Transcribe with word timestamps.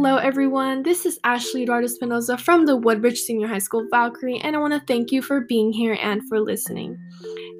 Hello, 0.00 0.14
everyone. 0.14 0.84
This 0.84 1.04
is 1.04 1.18
Ashley 1.24 1.64
Eduardo 1.64 1.88
Espinoza 1.88 2.38
from 2.38 2.66
the 2.66 2.76
Woodbridge 2.76 3.18
Senior 3.18 3.48
High 3.48 3.58
School 3.58 3.84
Valkyrie, 3.90 4.38
and 4.38 4.54
I 4.54 4.60
want 4.60 4.72
to 4.72 4.86
thank 4.86 5.10
you 5.10 5.20
for 5.20 5.40
being 5.40 5.72
here 5.72 5.98
and 6.00 6.22
for 6.28 6.38
listening. 6.38 6.96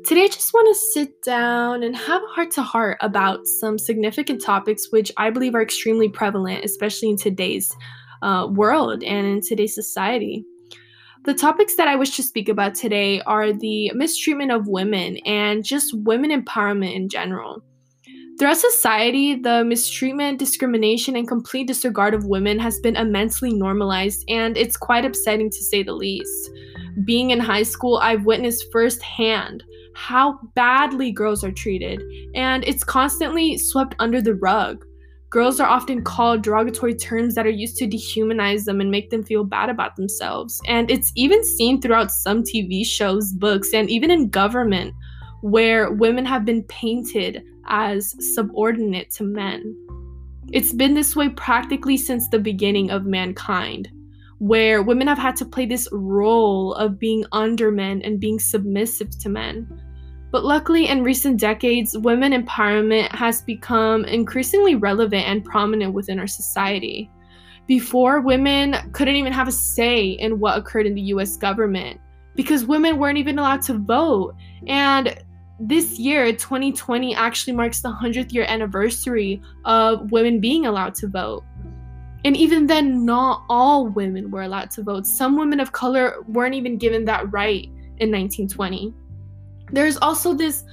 Today, 0.07 0.23
I 0.23 0.29
just 0.29 0.55
want 0.55 0.69
to 0.69 0.80
sit 0.93 1.21
down 1.25 1.82
and 1.82 1.96
have 1.96 2.23
a 2.23 2.27
heart 2.29 2.53
to 2.53 2.62
heart 2.62 2.98
about 3.01 3.45
some 3.45 3.77
significant 3.77 4.41
topics 4.41 4.93
which 4.93 5.11
I 5.16 5.30
believe 5.30 5.57
are 5.57 5.62
extremely 5.62 6.09
prevalent, 6.09 6.64
especially 6.64 7.09
in 7.09 7.16
today's 7.16 7.75
uh, 8.23 8.46
world 8.48 9.02
and 9.02 9.27
in 9.27 9.41
today's 9.41 9.75
society. 9.75 10.45
The 11.25 11.34
topics 11.34 11.75
that 11.75 11.89
I 11.89 11.96
wish 11.96 12.14
to 12.14 12.23
speak 12.23 12.48
about 12.48 12.77
today 12.77 13.20
are 13.23 13.52
the 13.52 13.91
mistreatment 13.95 14.52
of 14.52 14.68
women 14.68 15.16
and 15.27 15.64
just 15.64 15.93
women 15.93 16.30
empowerment 16.30 16.95
in 16.95 17.09
general. 17.09 17.64
Throughout 18.39 18.59
society, 18.59 19.35
the 19.35 19.65
mistreatment, 19.65 20.39
discrimination, 20.39 21.17
and 21.17 21.27
complete 21.27 21.67
disregard 21.67 22.15
of 22.15 22.27
women 22.27 22.61
has 22.61 22.79
been 22.79 22.95
immensely 22.95 23.53
normalized, 23.53 24.25
and 24.29 24.57
it's 24.57 24.77
quite 24.77 25.05
upsetting 25.05 25.51
to 25.51 25.64
say 25.64 25.83
the 25.83 25.93
least. 25.93 26.51
Being 27.05 27.31
in 27.31 27.41
high 27.41 27.64
school, 27.64 27.97
I've 27.97 28.27
witnessed 28.27 28.67
firsthand 28.71 29.64
how 29.97 30.39
badly 30.55 31.11
girls 31.11 31.43
are 31.43 31.51
treated, 31.51 32.01
and 32.37 32.62
it's 32.62 32.84
constantly 32.84 33.59
swept 33.59 33.97
under 33.98 34.23
the 34.23 34.37
rug. 34.37 34.84
Girls 35.31 35.59
are 35.59 35.69
often 35.69 36.05
called 36.05 36.42
derogatory 36.42 36.95
terms 36.95 37.34
that 37.34 37.45
are 37.45 37.50
used 37.50 37.77
to 37.78 37.89
dehumanize 37.89 38.67
them 38.67 38.81
and 38.81 38.89
make 38.89 39.11
them 39.11 39.25
feel 39.25 39.42
bad 39.42 39.69
about 39.69 39.97
themselves. 39.97 40.61
And 40.69 40.92
it's 40.92 41.11
even 41.17 41.45
seen 41.45 41.81
throughout 41.83 42.12
some 42.12 42.45
TV 42.45 42.86
shows, 42.86 43.33
books, 43.33 43.75
and 43.75 43.91
even 43.91 44.12
in 44.12 44.31
government, 44.31 44.95
where 45.41 45.91
women 45.91 46.25
have 46.25 46.45
been 46.45 46.62
painted 46.64 47.42
as 47.69 48.14
subordinate 48.34 49.11
to 49.12 49.24
men. 49.24 49.77
It's 50.52 50.72
been 50.72 50.94
this 50.94 51.14
way 51.14 51.28
practically 51.28 51.97
since 51.97 52.28
the 52.28 52.38
beginning 52.38 52.91
of 52.91 53.05
mankind, 53.05 53.91
where 54.38 54.83
women 54.83 55.06
have 55.06 55.19
had 55.19 55.36
to 55.36 55.44
play 55.44 55.66
this 55.66 55.89
role 55.92 56.74
of 56.74 56.98
being 56.98 57.24
under 57.33 57.70
men 57.70 58.00
and 58.02 58.20
being 58.20 58.39
submissive 58.39 59.11
to 59.20 59.28
men. 59.28 59.66
But 60.30 60.44
luckily, 60.44 60.89
in 60.89 61.02
recent 61.02 61.41
decades, 61.41 61.96
women 61.96 62.33
empowerment 62.33 63.14
has 63.14 63.42
become 63.42 64.05
increasingly 64.05 64.74
relevant 64.74 65.27
and 65.27 65.44
prominent 65.44 65.94
within 65.94 66.19
our 66.19 66.27
society. 66.27 67.11
Before, 67.66 68.20
women 68.20 68.77
couldn't 68.92 69.16
even 69.16 69.33
have 69.33 69.48
a 69.48 69.52
say 69.52 70.11
in 70.11 70.39
what 70.41 70.58
occurred 70.58 70.86
in 70.86 70.94
the 70.94 71.12
US 71.12 71.36
government 71.36 72.00
because 72.34 72.64
women 72.64 72.98
weren't 72.98 73.19
even 73.19 73.39
allowed 73.39 73.62
to 73.62 73.74
vote. 73.74 74.34
And 74.66 75.19
this 75.61 75.98
year, 75.98 76.33
2020, 76.33 77.14
actually 77.14 77.53
marks 77.53 77.81
the 77.81 77.91
100th 77.91 78.33
year 78.33 78.45
anniversary 78.48 79.41
of 79.64 80.11
women 80.12 80.41
being 80.41 80.67
allowed 80.67 80.95
to 80.97 81.09
vote. 81.09 81.45
And 82.25 82.37
even 82.37 82.67
then, 82.67 83.05
not 83.05 83.45
all 83.48 83.89
women 83.89 84.31
were 84.31 84.42
allowed 84.42 84.70
to 84.73 84.83
vote. 84.83 85.06
Some 85.06 85.36
women 85.36 85.61
of 85.61 85.73
color 85.73 86.23
weren't 86.27 86.55
even 86.55 86.77
given 86.77 87.05
that 87.06 87.33
right 87.33 87.64
in 87.98 88.11
1920. 88.11 88.95
There's 89.73 89.97
also 89.98 90.34
this 90.34 90.64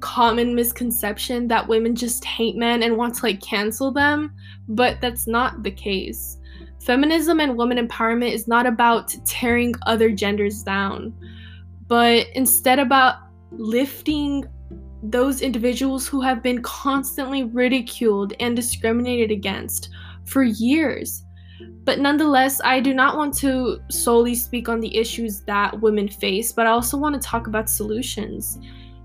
common 0.00 0.54
misconception 0.54 1.48
that 1.48 1.66
women 1.66 1.94
just 1.94 2.24
hate 2.24 2.56
men 2.56 2.82
and 2.82 2.96
want 2.96 3.14
to 3.14 3.22
like 3.24 3.40
cancel 3.40 3.90
them, 3.90 4.34
but 4.68 5.00
that's 5.00 5.26
not 5.26 5.62
the 5.62 5.70
case. 5.70 6.38
Feminism 6.80 7.40
and 7.40 7.56
woman 7.56 7.78
empowerment 7.78 8.32
is 8.32 8.46
not 8.46 8.66
about 8.66 9.14
tearing 9.24 9.74
other 9.86 10.10
genders 10.10 10.62
down, 10.62 11.14
but 11.88 12.26
instead 12.34 12.78
about 12.78 13.23
lifting 13.58 14.44
those 15.02 15.42
individuals 15.42 16.06
who 16.06 16.20
have 16.20 16.42
been 16.42 16.62
constantly 16.62 17.44
ridiculed 17.44 18.32
and 18.40 18.56
discriminated 18.56 19.30
against 19.30 19.90
for 20.24 20.42
years. 20.42 21.24
But 21.84 21.98
nonetheless, 21.98 22.60
I 22.64 22.80
do 22.80 22.94
not 22.94 23.16
want 23.16 23.36
to 23.38 23.78
solely 23.90 24.34
speak 24.34 24.68
on 24.68 24.80
the 24.80 24.96
issues 24.96 25.42
that 25.42 25.78
women 25.80 26.08
face, 26.08 26.52
but 26.52 26.66
I 26.66 26.70
also 26.70 26.96
want 26.96 27.14
to 27.14 27.20
talk 27.20 27.46
about 27.46 27.68
solutions. 27.68 28.58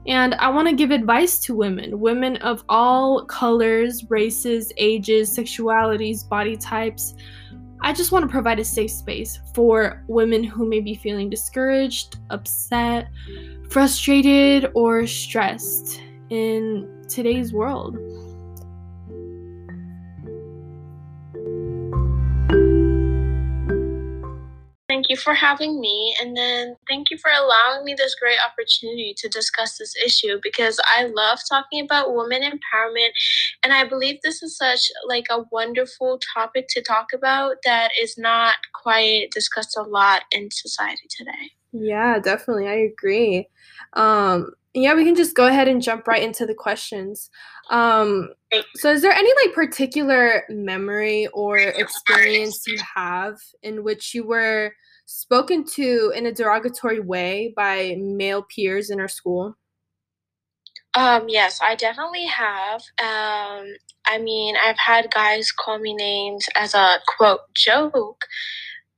And 0.08 0.34
I 0.36 0.50
want 0.50 0.68
to 0.70 0.74
give 0.74 0.92
advice 0.92 1.40
to 1.42 1.56
women, 1.56 2.00
women 2.00 2.38
of 2.38 2.64
all 2.70 3.26
colors, 3.26 4.06
races, 4.10 4.72
ages, 4.78 5.38
sexualities, 5.38 6.28
body 6.28 6.56
types. 6.56 7.16
I 7.82 7.94
just 7.94 8.12
want 8.12 8.24
to 8.24 8.30
provide 8.30 8.60
a 8.60 8.66
safe 8.66 8.92
space 8.92 9.40
for 9.54 10.04
women 10.08 10.44
who 10.44 10.68
may 10.68 10.82
be 10.82 10.96
feeling 10.96 11.30
discouraged, 11.30 12.18
upset, 12.30 13.08
frustrated, 13.70 14.72
or 14.76 15.08
stressed 15.08 16.02
in 16.30 17.06
today's 17.08 17.54
world. 17.54 17.98
Thank 24.90 25.08
you 25.08 25.18
for 25.18 25.36
having 25.36 25.80
me, 25.80 26.16
and 26.20 26.36
then 26.36 26.76
thank 26.90 27.12
you 27.12 27.20
for 27.20 27.30
allowing 27.30 27.86
me 27.86 27.94
this 27.96 28.16
great 28.16 28.40
opportunity 28.44 29.14
to 29.18 29.30
discuss 29.30 29.78
this 29.78 29.96
issue 30.04 30.40
because 30.42 30.80
I 30.84 31.06
love 31.06 31.38
talking 31.48 31.86
about 31.86 32.16
women 32.16 32.42
empowerment, 32.42 33.10
and 33.64 33.72
I 33.72 33.88
believe 33.88 34.18
this 34.24 34.42
is 34.42 34.58
such 34.58 34.80
like 35.08 35.28
a 35.30 35.44
wonderful 35.52 36.20
topic 36.34 36.66
to 36.70 36.82
talk 36.82 37.14
about 37.14 37.58
that 37.66 37.92
is 38.02 38.18
not 38.18 38.56
quite 38.74 39.28
discussed 39.32 39.78
a 39.78 39.84
lot 39.84 40.24
in 40.32 40.50
society 40.50 41.08
today. 41.16 41.52
Yeah, 41.72 42.18
definitely, 42.18 42.68
I 42.68 42.90
agree. 42.92 43.48
Um, 43.94 44.54
yeah, 44.74 44.94
we 44.94 45.04
can 45.04 45.16
just 45.16 45.36
go 45.36 45.48
ahead 45.48 45.68
and 45.68 45.82
jump 45.82 46.08
right 46.08 46.22
into 46.22 46.46
the 46.46 46.54
questions. 46.54 47.30
Um, 47.72 48.30
so, 48.76 48.92
is 48.92 49.02
there 49.02 49.12
any 49.12 49.32
like 49.44 49.56
particular 49.56 50.44
memory 50.50 51.28
or 51.34 51.58
experience 51.58 52.66
you 52.68 52.78
have 52.96 53.38
in 53.64 53.84
which 53.84 54.14
you 54.14 54.26
were 54.26 54.74
spoken 55.06 55.66
to 55.66 56.14
in 56.16 56.28
a 56.28 56.32
derogatory 56.32 57.00
way 57.00 57.52
by 57.56 57.96
male 58.00 58.44
peers 58.44 58.90
in 58.92 59.00
our 59.00 59.08
school? 59.08 59.56
Um, 60.96 61.26
yes, 61.28 61.60
I 61.64 61.76
definitely 61.76 62.26
have. 62.26 62.82
Um, 63.00 63.74
I 64.06 64.18
mean, 64.20 64.56
I've 64.64 64.78
had 64.78 65.12
guys 65.12 65.52
call 65.52 65.80
me 65.80 65.94
names 65.96 66.48
as 66.56 66.74
a 66.74 66.98
quote 67.08 67.42
joke, 67.56 68.22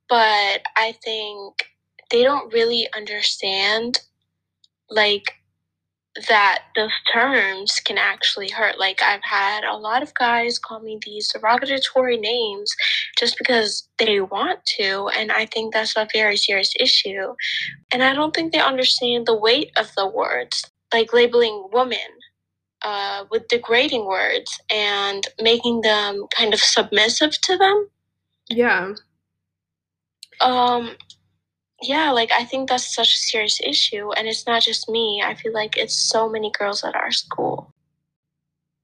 but 0.10 0.62
I 0.76 0.96
think 1.04 1.66
they 2.10 2.24
don't 2.24 2.54
really 2.54 2.88
understand 2.94 4.00
like 4.90 5.41
that 6.28 6.64
those 6.76 6.92
terms 7.12 7.80
can 7.86 7.98
actually 7.98 8.50
hurt. 8.50 8.80
Like 8.80 9.02
I've 9.02 9.24
had 9.24 9.64
a 9.64 9.78
lot 9.78 10.04
of 10.04 10.14
guys 10.14 10.60
call 10.60 10.82
me 10.82 11.00
these 11.06 11.32
derogatory 11.32 12.18
names 12.18 12.74
just 13.18 13.38
because 13.38 13.88
they 13.98 14.20
want 14.20 14.66
to, 14.78 15.10
and 15.18 15.32
I 15.32 15.46
think 15.46 15.74
that's 15.74 15.96
a 15.96 16.08
very 16.14 16.38
serious 16.38 16.74
issue. 16.80 17.34
And 17.92 18.04
I 18.04 18.14
don't 18.14 18.36
think 18.36 18.52
they 18.52 18.60
understand 18.60 19.26
the 19.26 19.38
weight 19.38 19.72
of 19.78 19.94
the 19.96 20.08
words, 20.08 20.70
like 20.94 21.14
labeling 21.14 21.68
women 21.72 22.00
uh, 22.82 23.26
with 23.32 23.48
degrading 23.48 24.06
words 24.06 24.60
and 24.70 25.24
making 25.42 25.82
them 25.82 26.26
kind 26.36 26.54
of 26.54 26.60
submissive 26.60 27.40
to 27.42 27.58
them. 27.58 27.88
Yeah. 28.50 28.94
Um, 30.42 30.96
yeah, 31.82 32.12
like 32.12 32.32
I 32.32 32.46
think 32.46 32.70
that's 32.70 32.94
such 32.94 33.14
a 33.14 33.18
serious 33.18 33.60
issue. 33.64 34.12
And 34.14 34.28
it's 34.28 34.46
not 34.46 34.62
just 34.62 34.90
me. 34.90 35.24
I 35.26 35.36
feel 35.36 35.54
like 35.54 35.78
it's 35.78 35.96
so 35.96 36.30
many 36.30 36.52
girls 36.52 36.84
at 36.84 36.96
our 36.96 37.12
school. 37.12 37.74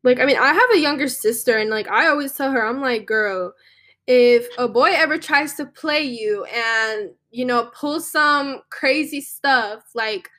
Like, 0.03 0.19
I 0.19 0.25
mean, 0.25 0.37
I 0.37 0.53
have 0.53 0.69
a 0.73 0.79
younger 0.79 1.07
sister, 1.07 1.57
and 1.57 1.69
like, 1.69 1.89
I 1.89 2.07
always 2.07 2.33
tell 2.33 2.51
her, 2.51 2.65
I'm 2.65 2.81
like, 2.81 3.05
girl, 3.05 3.53
if 4.05 4.47
a 4.57 4.67
boy 4.67 4.91
ever 4.93 5.17
tries 5.17 5.55
to 5.55 5.65
play 5.65 6.01
you 6.01 6.45
and, 6.45 7.09
you 7.29 7.43
know, 7.43 7.69
pull 7.73 7.99
some 7.99 8.61
crazy 8.69 9.19
stuff, 9.19 9.83
like, 9.93 10.29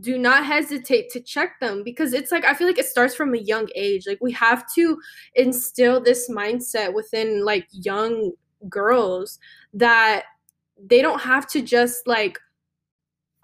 do 0.00 0.18
not 0.18 0.44
hesitate 0.44 1.08
to 1.10 1.20
check 1.20 1.60
them 1.60 1.82
because 1.84 2.12
it's 2.12 2.32
like 2.32 2.44
I 2.44 2.54
feel 2.54 2.66
like 2.66 2.78
it 2.78 2.86
starts 2.86 3.14
from 3.14 3.32
a 3.32 3.38
young 3.38 3.68
age. 3.76 4.06
Like 4.06 4.18
we 4.20 4.32
have 4.32 4.64
to 4.74 4.98
instill 5.34 6.00
this 6.00 6.28
mindset 6.28 6.92
within 6.92 7.44
like 7.44 7.68
young 7.70 8.32
girls 8.68 9.38
that 9.72 10.24
they 10.82 11.02
don't 11.02 11.20
have 11.20 11.46
to 11.48 11.62
just 11.62 12.06
like 12.06 12.38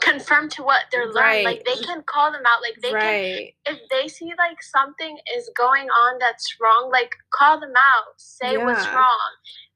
confirm 0.00 0.48
to 0.48 0.62
what 0.62 0.84
they're 0.90 1.12
learning. 1.12 1.44
Like 1.44 1.64
they 1.64 1.76
can 1.76 2.02
call 2.02 2.32
them 2.32 2.42
out. 2.46 2.60
Like 2.62 2.80
they 2.82 2.92
right. 2.92 3.54
can, 3.64 3.74
if 3.74 3.80
they 3.90 4.08
see 4.08 4.32
like 4.38 4.62
something 4.62 5.18
is 5.36 5.50
going 5.56 5.86
on 5.88 6.18
that's 6.18 6.56
wrong, 6.60 6.90
like 6.90 7.10
call 7.32 7.60
them 7.60 7.72
out. 7.76 8.14
Say 8.16 8.54
yeah. 8.54 8.64
what's 8.64 8.86
wrong. 8.88 9.30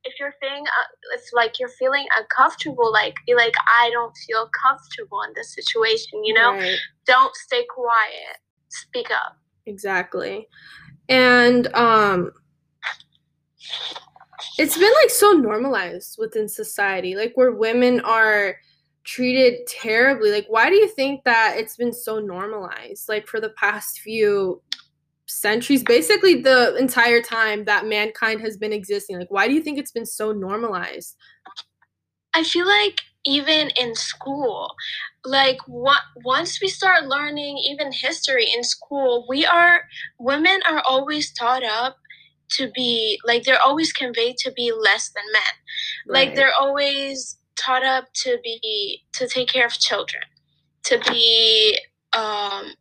If 0.05 0.15
you're 0.21 0.35
feeling, 0.41 0.65
uh, 0.65 1.15
it's 1.15 1.33
like 1.33 1.59
you're 1.59 1.71
feeling 1.71 2.07
uncomfortable. 2.19 2.93
Like 2.93 3.15
be 3.27 3.35
like, 3.35 3.55
I 3.67 3.91
don't 3.93 4.15
feel 4.27 4.49
comfortable 4.63 5.23
in 5.23 5.33
this 5.35 5.55
situation. 5.55 6.25
You 6.25 6.35
know, 6.35 6.53
right. 6.53 6.77
don't 7.07 7.35
stay 7.37 7.65
quiet. 7.69 8.39
Speak 8.69 9.11
up. 9.11 9.39
Exactly, 9.67 10.47
and 11.09 11.73
um 11.75 12.33
it's 14.59 14.77
been 14.77 14.93
like 15.03 15.11
so 15.11 15.33
normalized 15.33 16.17
within 16.19 16.49
society, 16.49 17.17
like 17.17 17.33
where 17.35 17.53
women 17.53 18.01
are 18.01 18.57
treated 19.05 19.67
terribly. 19.67 20.31
Like, 20.31 20.47
why 20.49 20.71
do 20.71 20.77
you 20.77 20.89
think 20.89 21.25
that 21.25 21.55
it's 21.57 21.77
been 21.77 21.93
so 21.93 22.19
normalized? 22.19 23.09
Like 23.09 23.27
for 23.27 23.41
the 23.41 23.51
past 23.51 24.01
few 24.01 24.63
centuries, 25.27 25.83
basically 25.83 26.43
the 26.43 26.77
entire 26.77 27.23
time 27.23 27.65
that 27.65 27.87
mankind 27.87 28.41
has 28.41 28.57
been 28.57 28.73
existing. 28.73 29.19
Like, 29.19 29.31
why 29.31 29.47
do 29.47 29.55
you 29.55 29.63
think 29.63 29.79
it's 29.79 29.93
been 29.93 30.07
so 30.07 30.33
normalized? 30.33 31.17
I 32.35 32.43
feel 32.43 32.67
like 32.67 33.01
even 33.25 33.71
in 33.81 33.95
school, 33.95 34.75
like 35.25 35.59
what 35.67 36.01
once 36.25 36.61
we 36.61 36.69
start 36.69 37.07
learning 37.07 37.59
even 37.59 37.91
history 37.93 38.47
in 38.55 38.63
school, 38.63 39.25
we 39.29 39.47
are 39.47 39.81
women 40.19 40.61
are 40.69 40.83
always 40.87 41.33
taught 41.33 41.63
up 41.63 41.97
to 42.51 42.71
be 42.75 43.19
like 43.25 43.45
they're 43.45 43.63
always 43.65 43.93
conveyed 43.93 44.37
to 44.39 44.53
be 44.53 44.73
less 44.73 45.11
than 45.11 45.25
men. 45.33 45.43
Right. 46.09 46.27
Like 46.27 46.35
they're 46.35 46.55
always 46.59 47.39
taught 47.57 47.85
up 47.85 48.07
to 48.23 48.39
be 48.43 49.03
to 49.13 49.27
take 49.29 49.49
care 49.49 49.67
of 49.67 49.73
children, 49.73 50.23
to 50.85 50.99
be 51.11 51.79
um 52.13 52.75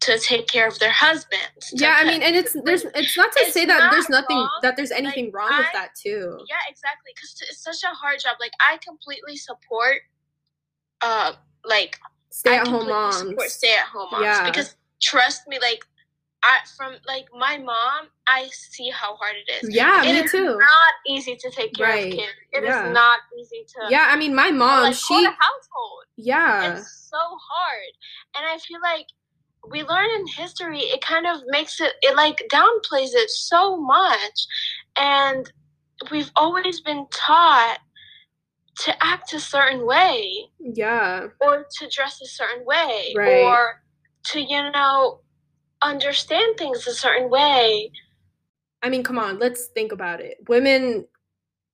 to 0.00 0.18
take 0.18 0.46
care 0.46 0.68
of 0.68 0.78
their 0.78 0.92
husbands. 0.92 1.72
Yeah, 1.72 1.96
I 1.98 2.04
mean, 2.04 2.22
and 2.22 2.36
it's 2.36 2.56
there's 2.64 2.84
it's 2.94 3.16
not 3.16 3.32
to 3.32 3.40
it's 3.40 3.52
say 3.52 3.64
that 3.66 3.90
there's 3.90 4.08
nothing 4.08 4.36
wrong. 4.36 4.50
that 4.62 4.76
there's 4.76 4.92
anything 4.92 5.26
like, 5.26 5.34
wrong 5.34 5.52
I, 5.52 5.58
with 5.58 5.72
that 5.72 5.90
too. 6.00 6.38
Yeah, 6.48 6.56
exactly. 6.68 7.12
Because 7.14 7.34
it's 7.48 7.62
such 7.62 7.82
a 7.82 7.94
hard 7.94 8.20
job. 8.20 8.36
Like 8.38 8.52
I 8.60 8.78
completely 8.78 9.36
support, 9.36 9.98
uh, 11.00 11.32
like 11.64 11.98
stay 12.30 12.56
at 12.56 12.68
home 12.68 12.88
moms. 12.88 13.18
Support 13.18 13.50
stay 13.50 13.74
at 13.74 13.86
home 13.86 14.08
moms. 14.12 14.24
Yeah. 14.24 14.44
Because 14.44 14.76
trust 15.02 15.48
me, 15.48 15.58
like 15.58 15.84
I 16.42 16.58
from 16.76 16.94
like 17.06 17.26
my 17.36 17.58
mom, 17.58 18.08
I 18.26 18.48
see 18.52 18.90
how 18.90 19.16
hard 19.16 19.34
it 19.46 19.64
is. 19.64 19.74
Yeah, 19.74 20.04
it 20.04 20.24
me 20.24 20.28
too. 20.28 20.50
It's 20.50 20.58
not 20.58 20.94
easy 21.06 21.36
to 21.36 21.50
take 21.50 21.74
care 21.74 21.86
right. 21.86 22.06
of 22.06 22.18
kids. 22.18 22.32
It 22.52 22.64
yeah. 22.64 22.86
is 22.86 22.94
not 22.94 23.20
easy 23.40 23.64
to. 23.66 23.90
Yeah, 23.90 24.06
I 24.08 24.16
mean, 24.16 24.34
my 24.34 24.50
mom, 24.50 24.84
like, 24.84 24.94
she 24.94 25.24
household. 25.24 26.04
Yeah, 26.16 26.76
it's 26.76 27.08
so 27.10 27.18
hard, 27.18 27.92
and 28.36 28.46
I 28.46 28.58
feel 28.58 28.80
like 28.82 29.06
we 29.70 29.82
learn 29.82 30.08
in 30.10 30.26
history 30.26 30.80
it 30.80 31.00
kind 31.00 31.26
of 31.26 31.40
makes 31.48 31.80
it 31.80 31.92
it 32.02 32.16
like 32.16 32.42
downplays 32.52 33.10
it 33.12 33.28
so 33.30 33.76
much 33.76 34.46
and 34.96 35.50
we've 36.10 36.30
always 36.36 36.80
been 36.80 37.06
taught 37.12 37.78
to 38.76 38.94
act 39.04 39.32
a 39.34 39.40
certain 39.40 39.84
way 39.84 40.48
yeah 40.60 41.26
or 41.40 41.66
to 41.70 41.88
dress 41.88 42.20
a 42.22 42.26
certain 42.26 42.64
way 42.64 43.12
right. 43.16 43.42
or 43.42 43.82
to 44.24 44.40
you 44.40 44.70
know 44.70 45.20
understand 45.82 46.56
things 46.56 46.86
a 46.86 46.92
certain 46.92 47.30
way 47.30 47.90
i 48.82 48.88
mean 48.88 49.02
come 49.02 49.18
on 49.18 49.38
let's 49.38 49.66
think 49.66 49.92
about 49.92 50.20
it 50.20 50.38
women 50.48 51.06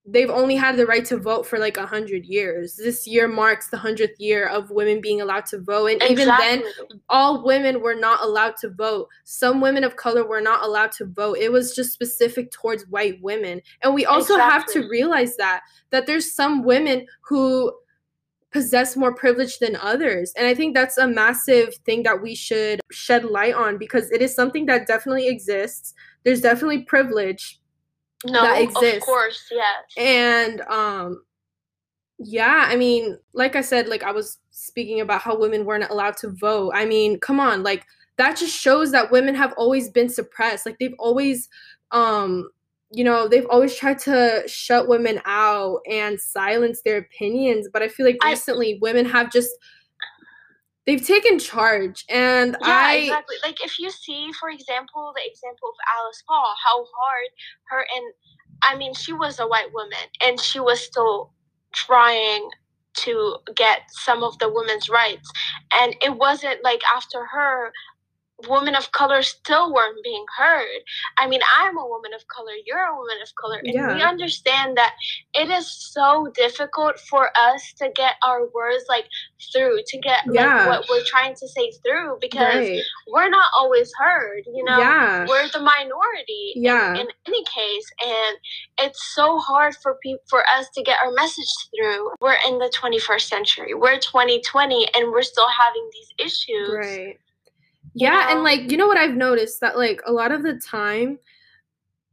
they've 0.06 0.31
only 0.31 0.55
had 0.55 0.77
the 0.77 0.87
right 0.87 1.05
to 1.06 1.17
vote 1.17 1.47
for 1.47 1.59
like 1.59 1.77
a 1.77 1.87
hundred 1.87 2.25
years. 2.27 2.77
This 2.77 3.06
year 3.06 3.27
marks 3.27 3.69
the 3.69 3.79
hundredth 3.79 4.21
year 4.21 4.47
of 4.49 4.71
women 4.71 5.01
being 5.01 5.21
allowed 5.21 5.47
to 5.47 5.61
vote, 5.61 5.87
and 5.87 6.03
exactly. 6.03 6.47
even 6.47 6.62
then, 6.62 7.01
all 7.09 7.45
women 7.45 7.81
were 7.81 7.95
not 7.95 8.23
allowed 8.23 8.56
to 8.59 8.71
vote. 8.71 9.09
Some 9.25 9.61
women 9.61 9.85
of 9.85 9.97
color 9.97 10.27
were 10.27 10.41
not 10.41 10.62
allowed 10.62 10.93
to 10.93 11.06
vote. 11.06 11.39
It 11.39 11.51
was 11.51 11.75
just 11.75 11.93
specific 11.93 12.51
towards 12.51 12.87
white 12.89 13.21
women, 13.23 13.62
and 13.83 13.95
we 13.95 14.05
also 14.05 14.35
exactly. 14.35 14.53
have 14.53 14.67
to 14.85 14.91
realize 14.91 15.37
that 15.37 15.62
that 15.91 16.06
there's 16.06 16.35
some 16.35 16.65
women 16.65 17.06
who 17.23 17.73
possess 18.55 18.97
more 18.97 19.15
privilege 19.15 19.59
than 19.59 19.77
others 19.77 20.33
and 20.37 20.47
i 20.47 20.55
think 20.55 20.75
that's 20.75 20.97
a 20.97 21.06
massive 21.06 21.75
thing 21.85 22.03
that 22.05 22.23
we 22.23 22.35
should 22.35 22.81
shed 22.91 23.25
light 23.25 23.53
on 23.53 23.77
because 23.77 24.11
it 24.12 24.23
is 24.23 24.35
something 24.35 24.65
that 24.65 24.87
definitely 24.87 25.29
exists 25.29 25.93
there's 26.25 26.41
definitely 26.41 26.83
privilege 26.85 27.61
no, 28.25 28.43
that 28.43 28.61
exists. 28.61 28.97
Of 28.97 29.03
course, 29.03 29.51
yes. 29.51 29.85
And 29.97 30.61
um 30.62 31.23
yeah, 32.19 32.67
I 32.69 32.77
mean, 32.77 33.19
like 33.33 33.56
I 33.56 33.61
said, 33.61 33.89
like 33.89 34.03
I 34.03 34.12
was 34.12 34.39
speaking 34.51 35.01
about 35.01 35.21
how 35.21 35.39
women 35.39 35.65
weren't 35.65 35.91
allowed 35.91 36.17
to 36.19 36.31
vote. 36.31 36.73
I 36.75 36.87
mean, 36.87 37.19
come 37.19 37.41
on, 37.41 37.62
like 37.62 37.85
that 38.17 38.37
just 38.37 38.56
shows 38.56 38.93
that 38.93 39.11
women 39.11 39.35
have 39.35 39.53
always 39.56 39.91
been 39.91 40.09
suppressed. 40.09 40.65
Like 40.65 40.79
they've 40.79 40.95
always 40.99 41.49
um 41.91 42.49
you 42.94 43.05
know, 43.05 43.29
they've 43.29 43.46
always 43.50 43.75
tried 43.75 43.99
to 44.00 44.43
shut 44.46 44.88
women 44.88 45.20
out 45.25 45.81
and 45.91 46.20
silence 46.20 46.81
their 46.85 46.99
opinions, 46.99 47.69
but 47.73 47.82
I 47.82 47.88
feel 47.88 48.06
like 48.06 48.23
recently 48.25 48.75
I, 48.75 48.79
women 48.81 49.05
have 49.06 49.32
just 49.32 49.50
they've 50.87 51.05
taken 51.05 51.38
charge 51.38 52.05
and 52.08 52.56
yeah, 52.61 52.67
I 52.69 52.94
exactly. 52.96 53.37
Like 53.43 53.64
if 53.64 53.79
you 53.79 53.91
see 53.91 54.31
for 54.38 54.50
example 54.50 55.12
the 55.17 55.23
example 55.26 55.69
of 55.69 55.75
alice 55.99 56.23
paul 56.26 56.55
how 56.62 56.76
hard 56.76 57.29
her 57.70 57.87
and 57.96 58.12
i 58.62 58.76
mean 58.76 58.93
she 58.93 59.12
was 59.12 59.41
a 59.41 59.46
white 59.46 59.73
woman 59.73 60.06
and 60.20 60.38
she 60.38 60.61
was 60.61 60.81
still 60.81 61.32
trying 61.73 62.50
to 62.99 63.37
get 63.56 63.81
some 63.88 64.23
of 64.23 64.38
the 64.38 64.52
women's 64.52 64.88
rights 64.88 65.31
and 65.73 65.96
it 66.02 66.17
wasn't 66.17 66.62
like 66.62 66.81
after 66.94 67.25
her 67.25 67.73
women 68.49 68.75
of 68.75 68.91
color 68.93 69.23
still 69.23 69.73
weren't 69.73 70.03
being 70.03 70.25
heard. 70.37 70.81
I 71.19 71.29
mean, 71.29 71.41
I'm 71.57 71.79
a 71.79 71.87
woman 71.87 72.13
of 72.15 72.27
color, 72.29 72.53
you're 72.67 72.79
a 72.79 72.97
woman 72.97 73.17
of 73.23 73.35
color, 73.37 73.59
and 73.59 73.75
yeah. 73.75 73.95
we 73.95 74.03
understand 74.03 74.77
that 74.77 74.95
it 75.35 75.51
is 75.51 75.71
so 75.71 76.31
difficult 76.35 76.99
for 76.99 77.31
us 77.37 77.73
to 77.79 77.91
get 77.95 78.15
our 78.25 78.49
words 78.53 78.85
like 78.89 79.07
through, 79.53 79.79
to 79.87 79.99
get 79.99 80.23
yeah. 80.31 80.67
like 80.67 80.69
what 80.69 80.87
we're 80.91 81.05
trying 81.05 81.35
to 81.35 81.49
say 81.49 81.73
through 81.85 82.19
because 82.21 82.55
right. 82.55 82.83
we're 83.13 83.29
not 83.29 83.47
always 83.57 83.93
heard, 83.99 84.43
you 84.53 84.65
know? 84.65 84.79
Yeah. 84.79 85.27
We're 85.29 85.49
the 85.49 85.61
minority 85.61 86.55
yeah. 86.57 86.95
in, 86.95 87.01
in 87.01 87.07
any 87.27 87.45
case. 87.45 87.87
And 88.05 88.39
it's 88.81 89.15
so 89.15 89.39
hard 89.39 89.77
for 89.77 89.97
people 90.03 90.23
for 90.29 90.45
us 90.49 90.69
to 90.75 90.83
get 90.83 90.99
our 91.05 91.13
message 91.13 91.53
through. 91.77 92.11
We're 92.21 92.39
in 92.49 92.59
the 92.59 92.73
21st 92.75 93.23
century. 93.23 93.75
We're 93.75 93.99
2020 93.99 94.89
and 94.95 95.13
we're 95.13 95.23
still 95.23 95.49
having 95.49 95.89
these 95.93 96.27
issues. 96.27 96.71
Right 96.73 97.19
yeah, 97.94 98.32
and 98.32 98.43
like 98.43 98.70
you 98.70 98.76
know 98.76 98.87
what 98.87 98.99
I've 98.99 99.17
noticed? 99.17 99.61
That 99.61 99.76
like 99.76 100.00
a 100.06 100.12
lot 100.12 100.32
of 100.32 100.43
the 100.43 100.55
time 100.55 101.19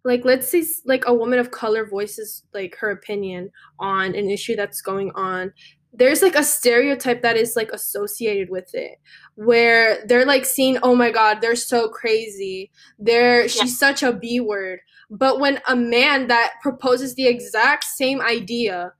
like 0.03 0.25
let's 0.25 0.49
say 0.49 0.63
like 0.85 1.03
a 1.05 1.13
woman 1.13 1.37
of 1.37 1.51
color 1.51 1.85
voices 1.85 2.43
like 2.55 2.75
her 2.77 2.89
opinion 2.89 3.51
on 3.79 4.15
an 4.15 4.31
issue 4.31 4.55
that's 4.55 4.81
going 4.81 5.11
on 5.13 5.53
there's 5.93 6.21
like 6.21 6.35
a 6.35 6.43
stereotype 6.43 7.21
that 7.21 7.37
is 7.37 7.55
like 7.55 7.69
associated 7.71 8.49
with 8.49 8.73
it 8.73 8.97
where 9.35 10.05
they're 10.07 10.25
like 10.25 10.45
seeing 10.45 10.77
oh 10.83 10.95
my 10.95 11.11
god 11.11 11.39
they're 11.41 11.55
so 11.55 11.89
crazy. 11.89 12.71
They're 12.97 13.41
yeah. 13.41 13.47
she's 13.47 13.77
such 13.77 14.03
a 14.03 14.13
b 14.13 14.39
word. 14.39 14.79
But 15.09 15.39
when 15.39 15.59
a 15.67 15.75
man 15.75 16.27
that 16.27 16.53
proposes 16.61 17.15
the 17.15 17.27
exact 17.27 17.83
same 17.83 18.21
idea 18.21 18.93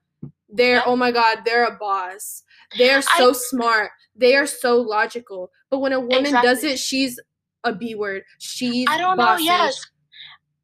they're 0.53 0.75
yeah. 0.75 0.83
oh 0.85 0.97
my 0.97 1.11
god 1.11 1.39
they're 1.45 1.65
a 1.65 1.77
boss. 1.77 2.43
They're 2.77 3.01
so 3.01 3.29
I, 3.29 3.33
smart. 3.33 3.91
They 4.15 4.35
are 4.35 4.45
so 4.45 4.77
logical 4.77 5.51
but 5.71 5.79
when 5.79 5.94
a 5.94 6.00
woman 6.00 6.25
exactly. 6.25 6.50
does 6.50 6.63
it, 6.63 6.77
she's 6.77 7.19
a 7.63 7.73
B 7.73 7.95
word. 7.95 8.23
She's 8.39 8.85
I 8.89 8.98
don't 8.98 9.17
bossy. 9.17 9.45
know. 9.45 9.53
Yes, 9.53 9.79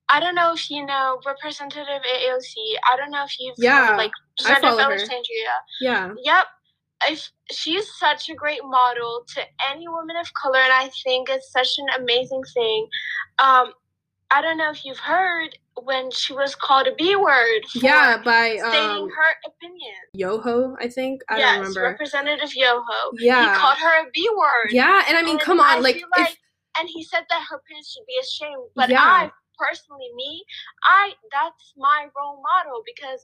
I 0.09 0.19
don't 0.19 0.35
know 0.35 0.53
if 0.53 0.69
you 0.69 0.85
know 0.85 1.19
Representative 1.25 1.85
AOC. 1.87 2.53
I 2.91 2.97
don't 2.97 3.11
know 3.11 3.23
if 3.23 3.31
you've 3.39 3.55
yeah, 3.57 3.87
heard, 3.87 3.97
like 3.97 4.11
Representative 4.43 4.79
Alexandria. 4.79 5.53
Yeah. 5.81 6.13
Yep. 6.23 6.45
If 7.09 7.31
she's 7.51 7.87
such 7.99 8.29
a 8.29 8.35
great 8.35 8.63
model 8.63 9.23
to 9.35 9.41
any 9.71 9.87
woman 9.87 10.15
of 10.17 10.31
color, 10.33 10.59
and 10.59 10.73
I 10.73 10.89
think 11.03 11.29
it's 11.29 11.51
such 11.51 11.77
an 11.77 12.01
amazing 12.01 12.41
thing. 12.53 12.87
Um, 13.39 13.71
I 14.29 14.41
don't 14.41 14.57
know 14.57 14.69
if 14.69 14.83
you've 14.83 14.99
heard 14.99 15.57
when 15.83 16.11
she 16.11 16.33
was 16.33 16.55
called 16.55 16.87
a 16.87 16.95
B 16.95 17.15
word. 17.15 17.61
yeah, 17.75 18.21
by 18.23 18.57
um, 18.57 18.71
stating 18.71 19.09
her 19.09 19.35
opinion. 19.45 19.95
Yoho, 20.13 20.75
I 20.79 20.89
think. 20.89 21.21
I 21.29 21.37
yes, 21.37 21.51
don't 21.51 21.59
remember. 21.59 21.81
Representative 21.83 22.55
Yoho. 22.55 22.83
Yeah. 23.19 23.53
He 23.53 23.59
called 23.59 23.77
her 23.77 24.05
a 24.05 24.11
B 24.13 24.29
word. 24.37 24.71
Yeah, 24.71 25.03
and 25.07 25.17
I 25.17 25.21
mean, 25.21 25.31
and 25.31 25.39
come 25.39 25.59
on, 25.59 25.65
I 25.65 25.79
like, 25.79 26.01
like 26.17 26.29
if, 26.29 26.37
and 26.79 26.89
he 26.89 27.03
said 27.03 27.23
that 27.29 27.45
her 27.49 27.61
parents 27.69 27.93
should 27.93 28.05
be 28.07 28.17
ashamed. 28.21 28.69
But 28.75 28.89
yeah. 28.89 29.01
I 29.01 29.31
personally, 29.57 30.09
me, 30.15 30.43
I 30.83 31.13
that's 31.31 31.73
my 31.77 32.07
role 32.17 32.41
model 32.41 32.83
because 32.85 33.23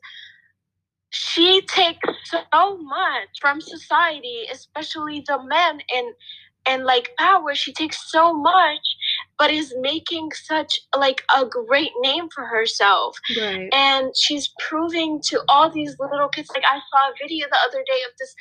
she 1.09 1.61
takes 1.61 1.99
so 2.25 2.77
much 2.77 3.27
from 3.39 3.61
society, 3.61 4.45
especially 4.51 5.23
the 5.27 5.43
men 5.43 5.79
and 5.93 6.13
and 6.65 6.85
like 6.85 7.11
power 7.17 7.53
she 7.53 7.73
takes 7.73 8.09
so 8.11 8.33
much 8.33 8.79
but 9.43 9.51
is 9.51 9.75
making 9.81 10.31
such 10.31 10.79
like 10.97 11.21
a 11.37 11.45
great 11.45 11.91
name 11.99 12.29
for 12.33 12.45
herself. 12.45 13.17
Right. 13.37 13.67
and 13.73 14.13
she's 14.15 14.53
proving 14.57 15.19
to 15.25 15.41
all 15.49 15.69
these 15.69 15.97
little 15.99 16.29
kids 16.29 16.49
like 16.53 16.63
i 16.65 16.77
saw 16.77 17.09
a 17.09 17.13
video 17.21 17.47
the 17.49 17.57
other 17.67 17.83
day 17.85 17.99
of 18.07 18.13
this 18.17 18.33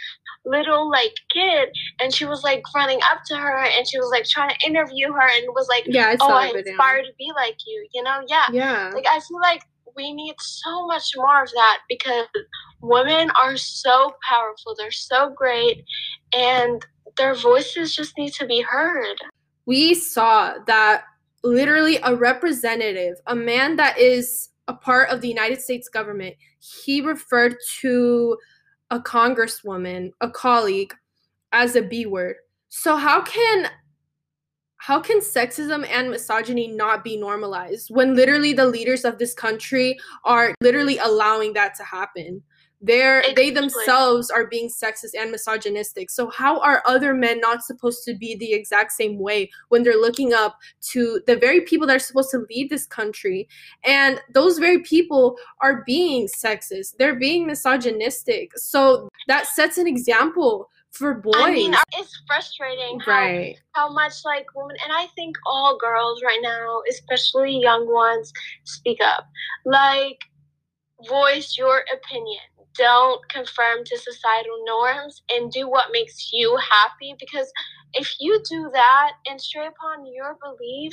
little 0.44 0.88
like 0.90 1.14
kid 1.32 1.70
and 2.00 2.14
she 2.14 2.24
was 2.24 2.44
like 2.44 2.62
running 2.74 3.00
up 3.10 3.18
to 3.26 3.36
her 3.36 3.64
and 3.64 3.88
she 3.88 3.98
was 3.98 4.10
like 4.12 4.26
trying 4.28 4.50
to 4.50 4.66
interview 4.66 5.12
her 5.12 5.28
and 5.28 5.46
was 5.48 5.66
like 5.68 5.84
yeah 5.86 6.08
I 6.10 6.16
oh 6.20 6.32
i 6.32 6.46
inspired 6.48 7.06
to 7.06 7.12
be 7.18 7.32
like 7.34 7.56
you 7.66 7.88
you 7.92 8.02
know? 8.02 8.20
Yeah. 8.28 8.46
Yeah. 8.52 8.90
Like 8.94 9.06
i 9.08 9.18
feel 9.18 9.40
like 9.40 9.62
we 9.96 10.12
need 10.12 10.36
so 10.38 10.86
much 10.86 11.10
more 11.16 11.42
of 11.42 11.50
that 11.50 11.78
because 11.88 12.26
women 12.80 13.30
are 13.40 13.56
so 13.56 14.12
powerful 14.28 14.76
they're 14.78 14.90
so 14.90 15.30
great 15.36 15.84
and 16.32 16.84
their 17.16 17.34
voices 17.34 17.94
just 17.94 18.16
need 18.16 18.32
to 18.34 18.46
be 18.46 18.60
heard. 18.62 19.16
We 19.66 19.94
saw 19.94 20.54
that 20.66 21.04
literally 21.44 21.98
a 22.02 22.14
representative, 22.14 23.16
a 23.26 23.34
man 23.34 23.76
that 23.76 23.98
is 23.98 24.50
a 24.68 24.74
part 24.74 25.08
of 25.10 25.20
the 25.20 25.28
United 25.28 25.60
States 25.60 25.88
government, 25.88 26.36
he 26.58 27.00
referred 27.00 27.56
to 27.80 28.36
a 28.90 29.00
congresswoman, 29.00 30.10
a 30.20 30.30
colleague, 30.30 30.94
as 31.52 31.76
a 31.76 31.82
B 31.82 32.06
word. 32.06 32.36
So 32.68 32.96
how 32.96 33.22
can 33.22 33.68
how 34.78 34.98
can 34.98 35.20
sexism 35.20 35.86
and 35.88 36.10
misogyny 36.10 36.66
not 36.66 37.04
be 37.04 37.16
normalized 37.16 37.88
when 37.90 38.16
literally 38.16 38.52
the 38.52 38.66
leaders 38.66 39.04
of 39.04 39.16
this 39.16 39.32
country 39.32 39.96
are 40.24 40.56
literally 40.60 40.98
allowing 40.98 41.52
that 41.52 41.76
to 41.76 41.84
happen? 41.84 42.42
They're 42.84 43.22
they 43.36 43.50
themselves 43.50 44.28
are 44.28 44.46
being 44.46 44.68
sexist 44.68 45.12
and 45.16 45.30
misogynistic. 45.30 46.10
So 46.10 46.28
how 46.30 46.60
are 46.60 46.82
other 46.84 47.14
men 47.14 47.40
not 47.40 47.62
supposed 47.62 48.04
to 48.06 48.14
be 48.14 48.34
the 48.34 48.52
exact 48.52 48.90
same 48.92 49.20
way 49.20 49.50
when 49.68 49.84
they're 49.84 50.00
looking 50.00 50.34
up 50.34 50.58
to 50.90 51.20
the 51.28 51.36
very 51.36 51.60
people 51.60 51.86
that 51.86 51.96
are 51.96 52.00
supposed 52.00 52.32
to 52.32 52.44
lead 52.50 52.70
this 52.70 52.86
country? 52.86 53.48
And 53.84 54.20
those 54.34 54.58
very 54.58 54.80
people 54.80 55.36
are 55.60 55.84
being 55.86 56.26
sexist. 56.26 56.96
They're 56.98 57.14
being 57.14 57.46
misogynistic. 57.46 58.58
So 58.58 59.08
that 59.28 59.46
sets 59.46 59.78
an 59.78 59.86
example 59.86 60.68
for 60.90 61.14
boys. 61.14 61.34
I 61.36 61.52
mean, 61.52 61.74
it's 61.98 62.22
frustrating 62.26 63.00
how, 63.00 63.12
right. 63.12 63.58
how 63.72 63.92
much 63.92 64.24
like 64.24 64.46
women, 64.54 64.76
and 64.84 64.92
I 64.92 65.06
think 65.14 65.36
all 65.46 65.78
girls 65.78 66.22
right 66.22 66.40
now, 66.42 66.82
especially 66.90 67.58
young 67.58 67.90
ones, 67.90 68.32
speak 68.64 68.98
up. 69.02 69.26
Like, 69.64 70.18
voice 71.08 71.56
your 71.58 71.82
opinion. 71.92 72.42
Don't 72.76 73.20
conform 73.28 73.84
to 73.84 73.98
societal 73.98 74.64
norms 74.66 75.22
and 75.30 75.50
do 75.50 75.68
what 75.68 75.92
makes 75.92 76.30
you 76.32 76.58
happy 76.70 77.14
because 77.18 77.50
if 77.94 78.10
you 78.18 78.40
do 78.48 78.70
that 78.72 79.12
and 79.26 79.40
stray 79.40 79.66
upon 79.66 80.06
your 80.06 80.38
belief, 80.42 80.92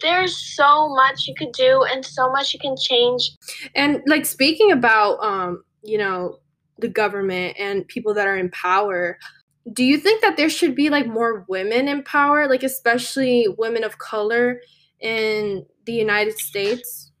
there's 0.00 0.36
so 0.56 0.88
much 0.88 1.28
you 1.28 1.34
could 1.38 1.52
do 1.52 1.84
and 1.84 2.04
so 2.04 2.30
much 2.32 2.52
you 2.52 2.58
can 2.58 2.74
change. 2.76 3.30
And 3.76 4.02
like 4.06 4.26
speaking 4.26 4.72
about 4.72 5.22
um, 5.22 5.62
you 5.84 5.98
know, 5.98 6.38
the 6.78 6.88
government 6.88 7.56
and 7.58 7.86
people 7.88 8.12
that 8.14 8.26
are 8.26 8.36
in 8.36 8.50
power 8.50 9.18
do 9.72 9.84
you 9.84 9.96
think 9.96 10.20
that 10.22 10.36
there 10.36 10.50
should 10.50 10.74
be 10.74 10.90
like 10.90 11.06
more 11.06 11.44
women 11.48 11.88
in 11.88 12.02
power 12.02 12.48
like 12.48 12.62
especially 12.62 13.46
women 13.58 13.84
of 13.84 13.98
color 13.98 14.60
in 15.00 15.64
the 15.86 15.92
united 15.92 16.36
states 16.38 17.11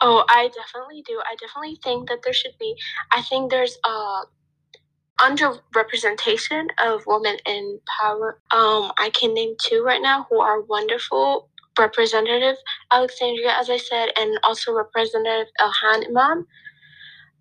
oh 0.00 0.24
i 0.28 0.48
definitely 0.54 1.02
do. 1.06 1.20
I 1.24 1.36
definitely 1.36 1.78
think 1.82 2.08
that 2.08 2.20
there 2.24 2.32
should 2.32 2.56
be 2.58 2.76
i 3.12 3.22
think 3.22 3.50
there's 3.50 3.78
a 3.84 4.20
underrepresentation 5.20 6.66
of 6.84 7.02
women 7.06 7.36
in 7.46 7.80
power. 8.00 8.40
Um 8.52 8.92
i 8.98 9.10
can 9.14 9.34
name 9.34 9.54
two 9.62 9.82
right 9.82 10.02
now 10.02 10.26
who 10.30 10.40
are 10.40 10.62
wonderful. 10.62 11.48
Representative 11.78 12.56
alexandria 12.90 13.52
as 13.52 13.70
i 13.70 13.76
said 13.76 14.08
and 14.16 14.38
also 14.44 14.72
representative 14.72 15.46
Ilhan 15.60 16.08
Omar. 16.08 16.44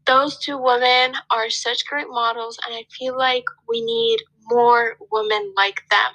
Those 0.05 0.37
two 0.39 0.57
women 0.57 1.15
are 1.31 1.49
such 1.49 1.85
great 1.85 2.07
models, 2.09 2.57
and 2.65 2.73
I 2.73 2.85
feel 2.97 3.17
like 3.17 3.43
we 3.67 3.81
need 3.81 4.19
more 4.45 4.95
women 5.11 5.53
like 5.57 5.81
them. 5.91 6.11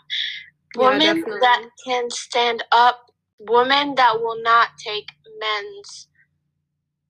Women 0.76 1.18
yeah, 1.18 1.38
that 1.40 1.64
can 1.84 2.08
stand 2.10 2.64
up, 2.72 3.10
women 3.38 3.94
that 3.96 4.18
will 4.18 4.42
not 4.42 4.70
take 4.78 5.08
men's 5.38 6.08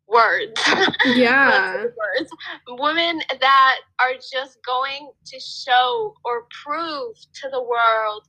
words. 0.08 0.60
Yeah. 1.04 1.82
words. 1.82 2.30
Women 2.68 3.20
that 3.40 3.76
are 3.98 4.14
just 4.14 4.58
going 4.64 5.10
to 5.26 5.40
show 5.40 6.14
or 6.24 6.46
prove 6.64 7.16
to 7.34 7.48
the 7.50 7.62
world 7.62 8.28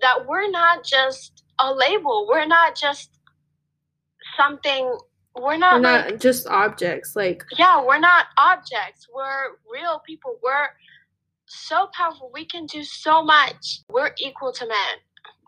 that 0.00 0.26
we're 0.26 0.50
not 0.50 0.84
just 0.84 1.44
a 1.58 1.72
label. 1.72 2.26
We're 2.28 2.46
not 2.46 2.76
just 2.76 3.18
something 4.36 4.96
we're 5.36 5.56
not, 5.56 5.74
we're 5.74 5.80
not 5.80 6.10
like, 6.10 6.20
just 6.20 6.46
objects 6.46 7.16
like 7.16 7.44
yeah 7.58 7.84
we're 7.84 7.98
not 7.98 8.26
objects 8.38 9.08
we're 9.12 9.56
real 9.70 10.00
people 10.06 10.38
we're 10.42 10.68
so 11.46 11.88
powerful 11.92 12.30
we 12.32 12.44
can 12.44 12.66
do 12.66 12.82
so 12.84 13.22
much 13.22 13.80
we're 13.88 14.10
equal 14.18 14.52
to 14.52 14.66
men 14.66 14.96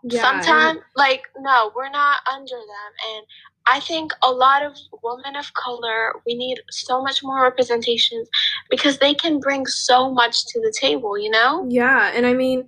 yeah, 0.03 0.21
sometimes 0.21 0.81
like 0.95 1.23
no 1.39 1.71
we're 1.75 1.89
not 1.89 2.17
under 2.31 2.55
them 2.55 3.15
and 3.15 3.25
i 3.71 3.79
think 3.81 4.11
a 4.23 4.31
lot 4.31 4.63
of 4.63 4.75
women 5.03 5.35
of 5.35 5.51
color 5.53 6.13
we 6.25 6.35
need 6.35 6.59
so 6.69 7.01
much 7.01 7.23
more 7.23 7.41
representation 7.43 8.23
because 8.69 8.97
they 8.97 9.13
can 9.13 9.39
bring 9.39 9.65
so 9.65 10.11
much 10.11 10.45
to 10.47 10.59
the 10.61 10.73
table 10.79 11.17
you 11.17 11.29
know 11.29 11.65
yeah 11.69 12.11
and 12.13 12.25
i 12.25 12.33
mean 12.33 12.67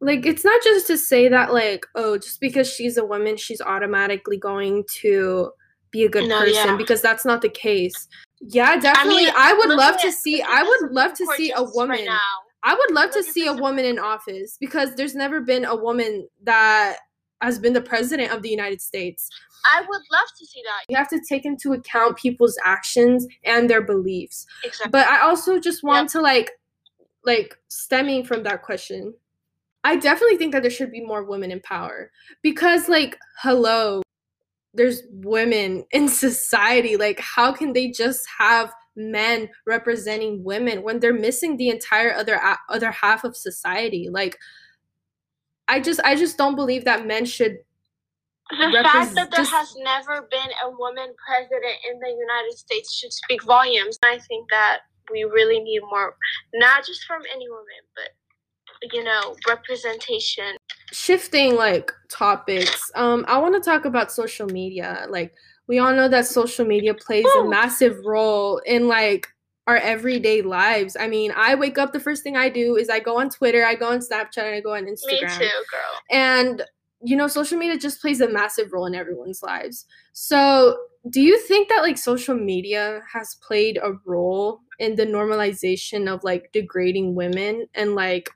like 0.00 0.24
it's 0.24 0.44
not 0.44 0.62
just 0.62 0.86
to 0.86 0.96
say 0.96 1.28
that 1.28 1.52
like 1.52 1.84
oh 1.94 2.16
just 2.16 2.40
because 2.40 2.72
she's 2.72 2.96
a 2.96 3.04
woman 3.04 3.36
she's 3.36 3.60
automatically 3.60 4.38
going 4.38 4.84
to 4.88 5.50
be 5.90 6.04
a 6.04 6.08
good 6.08 6.28
no, 6.28 6.40
person 6.40 6.54
yeah. 6.54 6.76
because 6.76 7.02
that's 7.02 7.24
not 7.24 7.42
the 7.42 7.48
case. 7.48 8.08
Yeah, 8.40 8.78
definitely. 8.78 9.22
I, 9.22 9.26
mean, 9.26 9.34
I 9.36 9.52
would 9.54 9.70
love 9.70 10.00
to 10.00 10.12
see. 10.12 10.42
I 10.42 10.62
would 10.62 10.92
love 10.92 11.14
to 11.14 11.26
see 11.36 11.52
a 11.54 11.62
woman. 11.62 12.06
Right 12.06 12.18
I 12.62 12.74
would 12.74 12.90
love 12.90 13.10
to 13.12 13.22
see 13.22 13.46
a 13.46 13.54
woman 13.54 13.86
in 13.86 13.98
office 13.98 14.58
because 14.60 14.94
there's 14.94 15.14
never 15.14 15.40
been 15.40 15.64
a 15.64 15.74
woman 15.74 16.28
that 16.42 16.98
has 17.40 17.58
been 17.58 17.72
the 17.72 17.80
president 17.80 18.32
of 18.32 18.42
the 18.42 18.48
United 18.48 18.80
States. 18.80 19.28
I 19.74 19.80
would 19.82 20.02
love 20.12 20.26
to 20.38 20.46
see 20.46 20.62
that. 20.62 20.84
You 20.88 20.96
have 20.96 21.08
to 21.10 21.20
take 21.28 21.44
into 21.44 21.72
account 21.72 22.16
people's 22.16 22.56
actions 22.64 23.26
and 23.44 23.68
their 23.68 23.82
beliefs. 23.82 24.46
Exactly. 24.64 24.90
But 24.90 25.08
I 25.08 25.20
also 25.20 25.58
just 25.58 25.82
want 25.82 26.04
yep. 26.04 26.12
to 26.12 26.20
like 26.20 26.50
like 27.24 27.54
stemming 27.68 28.24
from 28.24 28.42
that 28.44 28.62
question. 28.62 29.14
I 29.84 29.96
definitely 29.96 30.36
think 30.36 30.52
that 30.52 30.62
there 30.62 30.70
should 30.70 30.90
be 30.90 31.04
more 31.04 31.24
women 31.24 31.50
in 31.50 31.60
power 31.60 32.10
because 32.42 32.88
like 32.88 33.18
hello, 33.42 34.02
there's 34.74 35.02
women 35.10 35.84
in 35.90 36.08
society 36.26 36.96
like 36.96 37.20
how 37.20 37.52
can 37.52 37.72
they 37.72 37.90
just 37.90 38.26
have 38.38 38.72
men 38.96 39.48
representing 39.66 40.42
women 40.42 40.82
when 40.82 41.00
they're 41.00 41.12
missing 41.12 41.56
the 41.56 41.68
entire 41.68 42.12
other 42.12 42.40
other 42.68 42.90
half 42.90 43.24
of 43.24 43.36
society 43.36 44.08
like 44.10 44.36
i 45.70 45.80
just 45.80 46.00
i 46.04 46.14
just 46.14 46.36
don't 46.36 46.56
believe 46.56 46.84
that 46.84 47.06
men 47.06 47.24
should 47.24 47.58
the 48.50 48.82
fact 48.82 49.14
that 49.14 49.30
there 49.30 49.44
just, 49.44 49.52
has 49.52 49.76
never 49.78 50.26
been 50.28 50.50
a 50.64 50.70
woman 50.70 51.14
president 51.26 51.76
in 51.90 52.00
the 52.00 52.08
united 52.08 52.56
states 52.56 52.92
should 52.92 53.12
speak 53.12 53.42
volumes. 53.44 53.96
I 54.04 54.18
think 54.18 54.50
that 54.50 54.80
we 55.10 55.24
really 55.24 55.60
need 55.60 55.80
more 55.82 56.16
not 56.54 56.84
just 56.84 57.04
from 57.04 57.22
any 57.34 57.48
woman 57.48 57.82
but 57.94 58.92
you 58.92 59.04
know 59.04 59.36
representation. 59.48 60.56
Shifting 60.92 61.54
like 61.54 61.92
topics 62.08 62.90
um 62.94 63.24
i 63.28 63.38
want 63.38 63.54
to 63.54 63.60
talk 63.60 63.84
about 63.84 64.10
social 64.10 64.46
media. 64.46 65.06
Like 65.08 65.32
we 65.68 65.78
all 65.78 65.94
know 65.94 66.08
that 66.08 66.26
social 66.26 66.66
media 66.66 66.94
plays 66.94 67.26
Ooh. 67.36 67.44
a 67.44 67.48
massive 67.48 68.04
role 68.04 68.58
in 68.66 68.88
like 68.88 69.28
our 69.70 69.76
everyday 69.76 70.42
lives. 70.42 70.96
I 70.98 71.08
mean 71.08 71.32
i 71.36 71.54
wake 71.54 71.78
up 71.78 71.92
the 71.92 72.00
first 72.00 72.22
thing 72.22 72.36
i 72.36 72.48
do 72.48 72.76
is 72.76 72.88
i 72.88 72.98
go 72.98 73.18
on 73.18 73.30
twitter 73.30 73.64
i 73.64 73.74
go 73.74 73.90
on 73.90 74.00
snapchat 74.00 74.44
and 74.44 74.54
i 74.54 74.60
go 74.60 74.74
on 74.74 74.84
instagram. 74.84 75.38
me 75.38 75.46
too 75.46 75.64
girl. 75.70 75.94
And 76.10 76.62
you 77.02 77.16
know 77.16 77.28
social 77.28 77.58
media 77.58 77.78
just 77.78 78.00
plays 78.00 78.20
a 78.20 78.28
massive 78.28 78.72
role 78.72 78.86
in 78.86 78.94
everyone's 78.94 79.42
lives. 79.42 79.86
So 80.12 80.76
do 81.08 81.20
you 81.20 81.38
think 81.40 81.68
that 81.68 81.82
like 81.82 81.96
social 81.96 82.34
media 82.34 83.00
has 83.10 83.36
played 83.36 83.78
a 83.82 83.92
role 84.04 84.60
in 84.78 84.96
the 84.96 85.06
normalization 85.06 86.12
of 86.12 86.22
like 86.24 86.50
degrading 86.52 87.14
women 87.14 87.66
and 87.74 87.94
like 87.94 88.28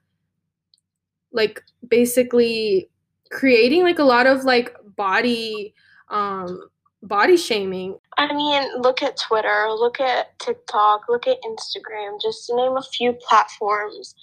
like 1.33 1.63
basically 1.89 2.89
creating 3.31 3.83
like 3.83 3.99
a 3.99 4.05
lot 4.05 4.27
of 4.27 4.45
like 4.45 4.75
body 4.97 5.75
um 6.11 6.61
body 7.05 7.37
shaming. 7.37 7.99
I 8.17 8.33
mean, 8.33 8.81
look 8.81 9.03
at 9.03 9.17
Twitter, 9.17 9.67
look 9.71 10.01
at 10.01 10.39
TikTok, 10.39 11.03
look 11.09 11.27
at 11.27 11.39
Instagram, 11.43 12.21
just 12.23 12.47
to 12.47 12.57
name 12.57 12.77
a 12.77 12.83
few 12.83 13.13
platforms. 13.13 14.15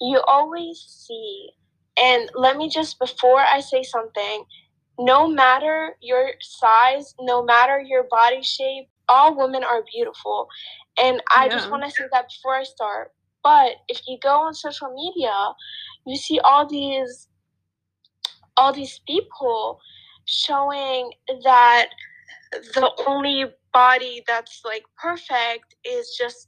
You 0.00 0.20
always 0.26 0.78
see, 0.78 1.50
and 2.00 2.30
let 2.34 2.56
me 2.56 2.68
just, 2.68 2.98
before 2.98 3.40
I 3.40 3.60
say 3.60 3.82
something, 3.82 4.44
no 4.98 5.28
matter 5.28 5.96
your 6.00 6.32
size, 6.40 7.14
no 7.20 7.42
matter 7.44 7.80
your 7.80 8.04
body 8.10 8.42
shape, 8.42 8.88
all 9.08 9.36
women 9.36 9.64
are 9.64 9.82
beautiful. 9.92 10.48
And 11.02 11.22
I 11.34 11.46
yeah. 11.46 11.52
just 11.52 11.70
want 11.70 11.84
to 11.84 11.90
say 11.90 12.04
that 12.12 12.26
before 12.28 12.56
I 12.56 12.64
start. 12.64 13.12
But 13.42 13.76
if 13.88 14.02
you 14.06 14.18
go 14.22 14.40
on 14.40 14.54
social 14.54 14.92
media, 14.92 15.32
you 16.06 16.16
see 16.16 16.40
all 16.40 16.68
these 16.68 17.28
all 18.56 18.72
these 18.72 19.00
people 19.06 19.80
showing 20.24 21.12
that 21.44 21.88
the 22.52 22.90
only 23.06 23.46
body 23.72 24.22
that's 24.26 24.62
like 24.64 24.84
perfect 24.96 25.74
is 25.84 26.16
just 26.18 26.47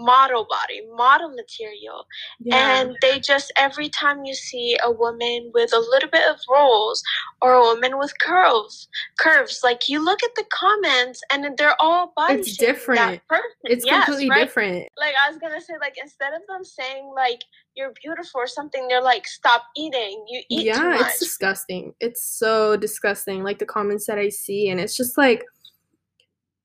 model 0.00 0.46
body, 0.48 0.82
model 0.96 1.28
material. 1.30 2.06
Yeah. 2.40 2.80
And 2.80 2.96
they 3.02 3.20
just, 3.20 3.52
every 3.56 3.88
time 3.88 4.24
you 4.24 4.34
see 4.34 4.76
a 4.82 4.90
woman 4.90 5.50
with 5.54 5.72
a 5.72 5.78
little 5.78 6.08
bit 6.10 6.28
of 6.28 6.38
rolls 6.50 7.02
or 7.42 7.54
a 7.54 7.60
woman 7.60 7.98
with 7.98 8.12
curves, 8.18 8.88
curves, 9.18 9.60
like 9.62 9.88
you 9.88 10.04
look 10.04 10.22
at 10.22 10.34
the 10.36 10.44
comments 10.52 11.20
and 11.32 11.56
they're 11.56 11.80
all 11.80 12.12
body 12.16 12.34
It's 12.34 12.56
different. 12.56 13.20
It's 13.64 13.84
yes, 13.84 14.06
completely 14.06 14.30
right? 14.30 14.44
different. 14.44 14.88
Like 14.98 15.14
I 15.22 15.28
was 15.30 15.38
going 15.38 15.52
to 15.52 15.60
say, 15.60 15.74
like, 15.80 15.94
instead 16.00 16.32
of 16.32 16.40
them 16.48 16.64
saying, 16.64 17.12
like, 17.14 17.40
you're 17.76 17.92
beautiful 18.02 18.40
or 18.40 18.46
something, 18.46 18.88
they're 18.88 19.02
like, 19.02 19.26
stop 19.26 19.62
eating. 19.76 20.24
You 20.28 20.42
eat 20.50 20.66
yeah, 20.66 20.98
it's 21.00 21.18
disgusting. 21.18 21.94
It's 22.00 22.24
so 22.24 22.76
disgusting. 22.76 23.42
Like 23.44 23.58
the 23.58 23.66
comments 23.66 24.06
that 24.06 24.18
I 24.18 24.28
see. 24.28 24.68
And 24.70 24.80
it's 24.80 24.96
just 24.96 25.16
like, 25.16 25.44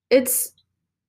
it's 0.10 0.52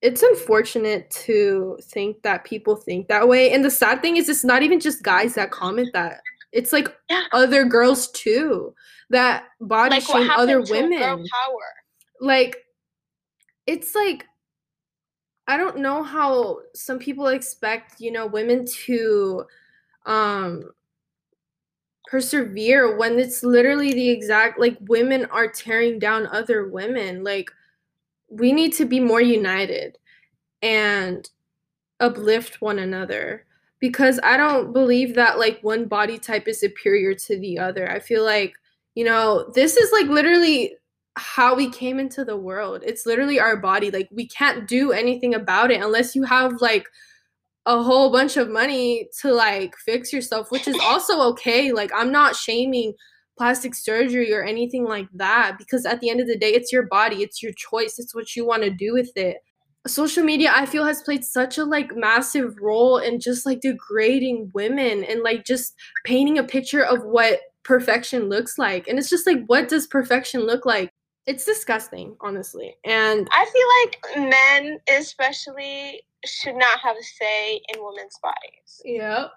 it's 0.01 0.21
unfortunate 0.21 1.09
to 1.09 1.77
think 1.81 2.21
that 2.21 2.43
people 2.43 2.75
think 2.75 3.07
that 3.07 3.27
way. 3.27 3.51
And 3.51 3.65
the 3.65 3.71
sad 3.71 4.01
thing 4.01 4.17
is, 4.17 4.29
it's 4.29 4.43
not 4.43 4.61
even 4.63 4.79
just 4.79 5.03
guys 5.03 5.33
that 5.35 5.51
comment 5.51 5.89
that. 5.93 6.21
It's 6.51 6.71
like 6.71 6.95
Yeah. 7.09 7.23
other 7.33 7.65
girls 7.65 8.09
too 8.11 8.73
that 9.09 9.45
body 9.61 9.95
Like 9.95 10.03
shame 10.03 10.29
other 10.29 10.61
women. 10.61 10.99
power? 10.99 11.25
Like 12.19 12.57
it's 13.65 13.95
like 13.95 14.25
I 15.47 15.55
don't 15.57 15.77
know 15.77 16.03
how 16.03 16.59
some 16.75 16.99
people 16.99 17.27
expect, 17.27 17.99
you 18.01 18.11
know, 18.11 18.27
women 18.27 18.65
to 18.85 19.45
um 20.05 20.69
persevere 22.09 22.97
when 22.97 23.19
it's 23.19 23.43
literally 23.43 23.93
the 23.93 24.09
exact 24.09 24.59
like 24.59 24.77
women 24.81 25.25
are 25.25 25.47
tearing 25.47 25.99
down 25.99 26.27
other 26.27 26.69
women. 26.69 27.23
Like 27.23 27.51
we 28.29 28.51
need 28.51 28.73
to 28.73 28.85
be 28.85 28.99
more 28.99 29.21
united 29.21 29.97
and 30.61 31.29
uplift 31.99 32.61
one 32.61 32.79
another 32.79 33.45
because 33.79 34.19
I 34.23 34.37
don't 34.37 34.73
believe 34.73 35.15
that 35.15 35.39
like 35.39 35.59
one 35.61 35.85
body 35.85 36.17
type 36.17 36.47
is 36.47 36.59
superior 36.59 37.13
to 37.13 37.39
the 37.39 37.59
other. 37.59 37.89
I 37.89 37.99
feel 37.99 38.23
like, 38.23 38.53
you 38.95 39.05
know, 39.05 39.51
this 39.53 39.77
is 39.77 39.91
like 39.91 40.07
literally 40.07 40.75
how 41.15 41.55
we 41.55 41.69
came 41.69 41.99
into 41.99 42.23
the 42.25 42.37
world. 42.37 42.83
It's 42.85 43.05
literally 43.05 43.39
our 43.39 43.57
body. 43.57 43.91
Like 43.91 44.09
we 44.11 44.27
can't 44.27 44.67
do 44.67 44.91
anything 44.91 45.33
about 45.33 45.71
it 45.71 45.81
unless 45.81 46.15
you 46.15 46.23
have 46.23 46.61
like 46.61 46.87
a 47.65 47.81
whole 47.81 48.11
bunch 48.11 48.37
of 48.37 48.49
money 48.49 49.09
to 49.21 49.33
like 49.33 49.75
fix 49.77 50.11
yourself, 50.13 50.51
which 50.51 50.67
is 50.67 50.77
also 50.81 51.21
okay. 51.29 51.71
Like 51.71 51.91
I'm 51.93 52.11
not 52.11 52.35
shaming 52.35 52.93
plastic 53.37 53.75
surgery 53.75 54.33
or 54.33 54.43
anything 54.43 54.83
like 54.83 55.07
that 55.13 55.55
because 55.57 55.85
at 55.85 55.99
the 55.99 56.09
end 56.09 56.19
of 56.19 56.27
the 56.27 56.37
day 56.37 56.49
it's 56.49 56.71
your 56.71 56.87
body, 56.87 57.23
it's 57.23 57.41
your 57.41 57.53
choice, 57.53 57.99
it's 57.99 58.15
what 58.15 58.35
you 58.35 58.45
want 58.45 58.63
to 58.63 58.69
do 58.69 58.93
with 58.93 59.11
it. 59.15 59.37
Social 59.85 60.23
media 60.23 60.51
I 60.53 60.65
feel 60.65 60.85
has 60.85 61.01
played 61.01 61.23
such 61.23 61.57
a 61.57 61.63
like 61.63 61.95
massive 61.95 62.55
role 62.61 62.97
in 62.97 63.19
just 63.19 63.45
like 63.45 63.61
degrading 63.61 64.51
women 64.53 65.03
and 65.03 65.21
like 65.23 65.45
just 65.45 65.73
painting 66.03 66.37
a 66.37 66.43
picture 66.43 66.83
of 66.83 67.03
what 67.03 67.39
perfection 67.63 68.29
looks 68.29 68.57
like. 68.57 68.87
And 68.87 68.99
it's 68.99 69.09
just 69.09 69.27
like 69.27 69.45
what 69.47 69.69
does 69.69 69.87
perfection 69.87 70.41
look 70.41 70.65
like? 70.65 70.91
It's 71.25 71.43
disgusting, 71.45 72.15
honestly. 72.21 72.75
And 72.85 73.27
I 73.31 73.45
feel 73.45 74.21
like 74.23 74.29
men, 74.29 74.79
especially, 74.97 76.01
should 76.25 76.55
not 76.55 76.79
have 76.79 76.95
a 76.95 77.03
say 77.03 77.61
in 77.73 77.83
women's 77.83 78.17
bodies. 78.23 78.81
yeah, 78.85 79.27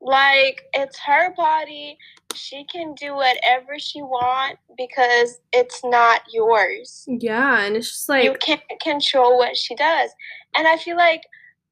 Like 0.00 0.62
it's 0.72 0.98
her 0.98 1.34
body. 1.34 1.96
She 2.34 2.64
can 2.64 2.94
do 2.94 3.14
whatever 3.14 3.78
she 3.78 4.02
want 4.02 4.58
because 4.76 5.40
it's 5.52 5.82
not 5.84 6.22
yours. 6.32 7.04
yeah, 7.06 7.62
and 7.62 7.76
it's 7.76 7.90
just 7.90 8.08
like 8.08 8.24
you 8.24 8.34
can't 8.34 8.60
control 8.82 9.38
what 9.38 9.56
she 9.56 9.74
does. 9.74 10.10
And 10.56 10.66
I 10.66 10.76
feel 10.76 10.96
like 10.96 11.22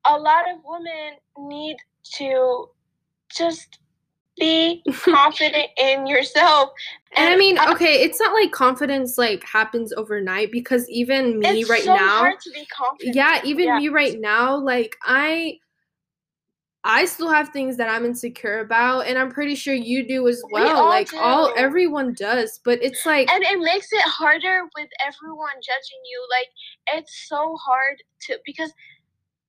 a 0.06 0.16
lot 0.18 0.50
of 0.50 0.58
women 0.64 1.14
need 1.38 1.76
to 2.16 2.68
just 3.34 3.78
be 4.38 4.82
confident 5.02 5.68
in 5.76 6.06
yourself. 6.06 6.70
And 7.16 7.28
I 7.28 7.36
mean, 7.36 7.58
okay, 7.58 8.02
it's 8.02 8.18
not 8.20 8.32
like 8.32 8.50
confidence 8.52 9.18
like 9.18 9.44
happens 9.44 9.92
overnight 9.92 10.50
because 10.50 10.88
even 10.88 11.38
me 11.38 11.60
it's 11.60 11.70
right 11.70 11.84
so 11.84 11.94
now, 11.94 12.18
hard 12.20 12.40
to 12.40 12.50
be 12.52 12.66
confident. 12.66 13.14
yeah, 13.14 13.40
even 13.44 13.66
Yeah. 13.66 13.76
me 13.78 13.88
right 13.88 14.18
now, 14.18 14.56
like 14.56 14.96
I 15.02 15.58
I 16.84 17.04
still 17.04 17.30
have 17.30 17.50
things 17.50 17.76
that 17.76 17.88
I'm 17.88 18.04
insecure 18.04 18.58
about 18.60 19.06
and 19.06 19.16
I'm 19.16 19.30
pretty 19.30 19.54
sure 19.54 19.72
you 19.74 20.06
do 20.06 20.26
as 20.26 20.42
We 20.44 20.52
well. 20.52 20.78
all 20.78 20.88
like 20.88 21.12
all 21.14 21.52
everyone 21.56 22.14
does, 22.14 22.60
but 22.64 22.82
it's 22.82 23.06
like 23.06 23.30
and 23.30 23.44
it 23.44 23.60
makes 23.60 23.92
it 23.92 24.02
harder 24.02 24.64
with 24.76 24.88
everyone 25.06 25.54
judging 25.62 26.00
you 26.10 26.26
like 26.30 26.48
it's 26.98 27.28
so 27.28 27.56
hard 27.56 28.02
to 28.22 28.38
because 28.44 28.72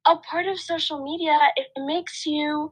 a 0.06 0.18
part 0.18 0.46
of 0.46 0.60
social 0.60 1.04
media 1.04 1.36
it 1.56 1.68
makes 1.86 2.26
you 2.26 2.70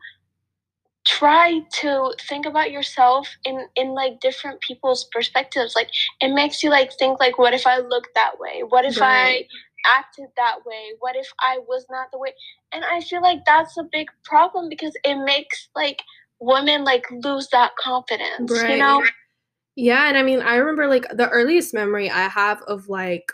try 1.03 1.61
to 1.71 2.13
think 2.29 2.45
about 2.45 2.71
yourself 2.71 3.27
in 3.45 3.65
in 3.75 3.95
like 3.95 4.19
different 4.19 4.61
people's 4.61 5.05
perspectives 5.11 5.75
like 5.75 5.89
it 6.19 6.31
makes 6.31 6.61
you 6.61 6.69
like 6.69 6.91
think 6.99 7.19
like 7.19 7.39
what 7.39 7.55
if 7.55 7.65
i 7.65 7.79
look 7.79 8.07
that 8.13 8.33
way 8.39 8.61
what 8.69 8.85
if 8.85 8.99
Right. 9.01 9.45
i 9.45 9.47
acted 9.85 10.27
that 10.37 10.57
way 10.65 10.91
what 10.99 11.15
if 11.15 11.27
i 11.41 11.59
was 11.67 11.85
not 11.89 12.07
the 12.11 12.17
way 12.17 12.33
and 12.71 12.83
i 12.85 13.01
feel 13.01 13.21
like 13.21 13.39
that's 13.45 13.77
a 13.77 13.83
big 13.91 14.07
problem 14.23 14.69
because 14.69 14.95
it 15.03 15.15
makes 15.25 15.69
like 15.75 16.01
women 16.39 16.83
like 16.83 17.05
lose 17.23 17.47
that 17.49 17.71
confidence 17.77 18.49
you 18.49 18.77
know 18.77 19.03
Yeah, 19.75 20.09
and 20.09 20.17
I 20.17 20.23
mean, 20.23 20.41
I 20.41 20.55
remember 20.55 20.87
like 20.87 21.05
the 21.13 21.29
earliest 21.29 21.73
memory 21.73 22.09
I 22.09 22.27
have 22.27 22.61
of 22.63 22.89
like 22.89 23.31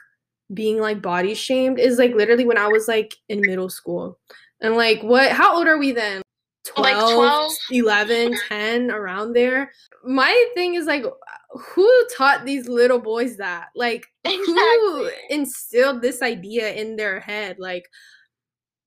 being 0.54 0.80
like 0.80 1.02
body 1.02 1.34
shamed 1.34 1.80
is 1.80 1.98
like 1.98 2.14
literally 2.14 2.46
when 2.46 2.58
I 2.58 2.68
was 2.68 2.88
like 2.88 3.16
in 3.28 3.42
middle 3.42 3.70
school. 3.70 4.20
And 4.62 4.76
like 4.76 5.02
what 5.02 5.32
how 5.32 5.58
old 5.58 5.68
are 5.68 5.78
we 5.78 5.92
then? 5.92 6.22
12, 6.75 6.95
Like 6.97 7.15
12? 7.15 7.51
11, 7.71 8.36
10 8.49 8.91
around 8.91 9.34
there. 9.34 9.71
My 10.03 10.45
thing 10.53 10.75
is 10.75 10.86
like 10.86 11.03
who 11.51 12.08
taught 12.15 12.45
these 12.45 12.67
little 12.67 12.99
boys 12.99 13.38
that? 13.38 13.67
Like 13.75 14.06
who 14.25 15.10
instilled 15.30 16.01
this 16.01 16.21
idea 16.21 16.73
in 16.73 16.95
their 16.95 17.19
head? 17.19 17.58
Like 17.60 17.86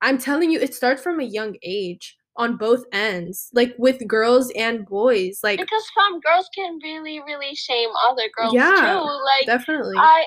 I'm 0.02 0.18
telling 0.18 0.50
you 0.50 0.60
it 0.60 0.74
starts 0.74 1.02
from 1.02 1.20
a 1.20 1.24
young 1.24 1.56
age 1.62 2.16
on 2.36 2.56
both 2.56 2.84
ends, 2.92 3.50
like 3.52 3.74
with 3.78 4.06
girls 4.06 4.50
and 4.56 4.86
boys. 4.86 5.40
Like 5.42 5.58
because 5.60 5.84
some 5.94 6.20
girls 6.20 6.48
can 6.54 6.78
really 6.82 7.20
really 7.26 7.54
shame 7.54 7.90
other 8.08 8.24
girls 8.36 8.54
Yeah, 8.54 8.70
too 8.76 9.04
like 9.24 9.46
definitely. 9.46 9.96
i 9.98 10.24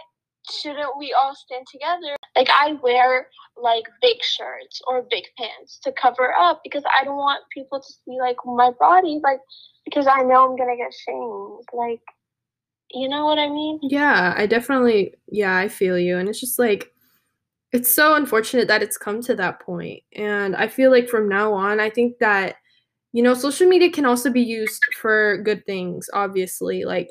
shouldn't 0.51 0.97
we 0.97 1.15
all 1.19 1.33
stand 1.35 1.65
together 1.71 2.15
like 2.35 2.49
i 2.49 2.73
wear 2.83 3.27
like 3.55 3.83
big 4.01 4.21
shirts 4.21 4.81
or 4.87 5.05
big 5.09 5.23
pants 5.37 5.79
to 5.81 5.91
cover 5.93 6.33
up 6.37 6.59
because 6.63 6.83
i 6.99 7.03
don't 7.03 7.15
want 7.15 7.43
people 7.53 7.79
to 7.79 7.93
see 8.05 8.17
like 8.19 8.37
my 8.45 8.71
body 8.79 9.19
like 9.23 9.39
because 9.85 10.07
i 10.07 10.21
know 10.21 10.49
i'm 10.49 10.57
gonna 10.57 10.75
get 10.75 10.93
shamed 10.93 11.63
like 11.73 12.01
you 12.91 13.07
know 13.07 13.25
what 13.25 13.39
i 13.39 13.47
mean 13.47 13.79
Yeah, 13.83 14.33
I 14.37 14.45
definitely, 14.45 15.15
yeah, 15.27 15.55
I 15.57 15.67
feel 15.67 15.97
you. 15.97 16.17
And 16.17 16.29
it's 16.29 16.39
just 16.39 16.59
like, 16.59 16.91
it's 17.71 17.93
so 17.93 18.13
unfortunate 18.15 18.67
that 18.67 18.83
it's 18.83 18.97
come 18.97 19.21
to 19.23 19.35
that 19.35 19.59
point. 19.61 20.03
And 20.15 20.55
I 20.55 20.67
feel 20.67 20.91
like 20.91 21.09
from 21.09 21.27
now 21.27 21.53
on, 21.53 21.79
I 21.79 21.89
think 21.89 22.19
that, 22.19 22.55
you 23.11 23.23
know, 23.23 23.33
social 23.33 23.67
media 23.67 23.91
can 23.91 24.05
also 24.05 24.29
be 24.31 24.41
used 24.41 24.81
for 25.01 25.39
good 25.43 25.65
things, 25.65 26.07
obviously. 26.13 26.85
Like, 26.85 27.09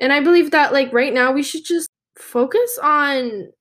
and 0.00 0.12
I 0.12 0.20
believe 0.20 0.52
that, 0.52 0.72
like, 0.72 0.92
right 0.92 1.12
now, 1.12 1.32
we 1.32 1.42
should 1.42 1.64
just 1.64 1.90
focus 2.18 2.78
on 2.82 3.52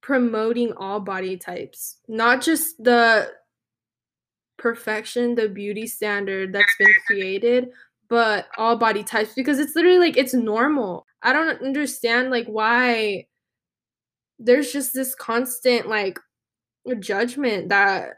promoting 0.00 0.72
all 0.76 1.00
body 1.00 1.36
types, 1.36 1.98
not 2.08 2.40
just 2.40 2.82
the 2.82 3.28
perfection, 4.56 5.34
the 5.34 5.48
beauty 5.48 5.86
standard 5.86 6.52
that's 6.52 6.76
been 6.78 6.94
created, 7.06 7.68
but 8.08 8.46
all 8.56 8.76
body 8.76 9.02
types 9.02 9.34
because 9.34 9.58
it's 9.58 9.74
literally 9.74 9.98
like 9.98 10.16
it's 10.16 10.34
normal. 10.34 11.06
I 11.22 11.32
don't 11.32 11.60
understand 11.60 12.30
like 12.30 12.46
why 12.46 13.26
there's 14.38 14.72
just 14.72 14.94
this 14.94 15.14
constant 15.14 15.88
like 15.88 16.18
judgment 17.00 17.68
that 17.70 18.10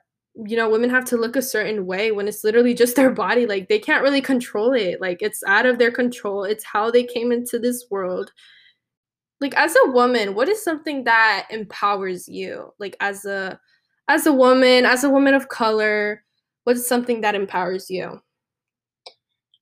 you 0.47 0.57
know 0.57 0.69
women 0.69 0.91
have 0.91 1.07
to 1.07 1.17
look 1.17 1.37
a 1.37 1.43
certain 1.43 1.87
way 1.87 2.13
when 2.13 2.29
it's 2.29 2.45
literally 2.45 2.75
just 2.75 2.97
their 2.97 3.11
body. 3.11 3.47
Like 3.47 3.69
they 3.69 3.79
can't 3.79 4.03
really 4.03 4.21
control 4.21 4.75
it. 4.75 5.01
Like 5.01 5.23
it's 5.23 5.43
out 5.47 5.65
of 5.65 5.79
their 5.79 5.91
control. 5.91 6.45
It's 6.45 6.65
how 6.65 6.91
they 6.91 7.05
came 7.05 7.33
into 7.33 7.59
this 7.59 7.87
world 7.91 8.31
like 9.41 9.55
as 9.57 9.75
a 9.77 9.91
woman 9.91 10.35
what 10.35 10.49
is 10.49 10.63
something 10.63 11.05
that 11.05 11.47
empowers 11.51 12.29
you 12.29 12.73
like 12.79 12.97
as 13.01 13.25
a 13.25 13.59
as 14.09 14.27
a 14.27 14.33
woman 14.33 14.85
as 14.85 15.05
a 15.05 15.11
woman 15.11 15.35
of 15.35 15.49
color 15.49 16.25
what 16.65 16.77
is 16.77 16.87
something 16.87 17.21
that 17.21 17.35
empowers 17.35 17.89
you 17.91 18.21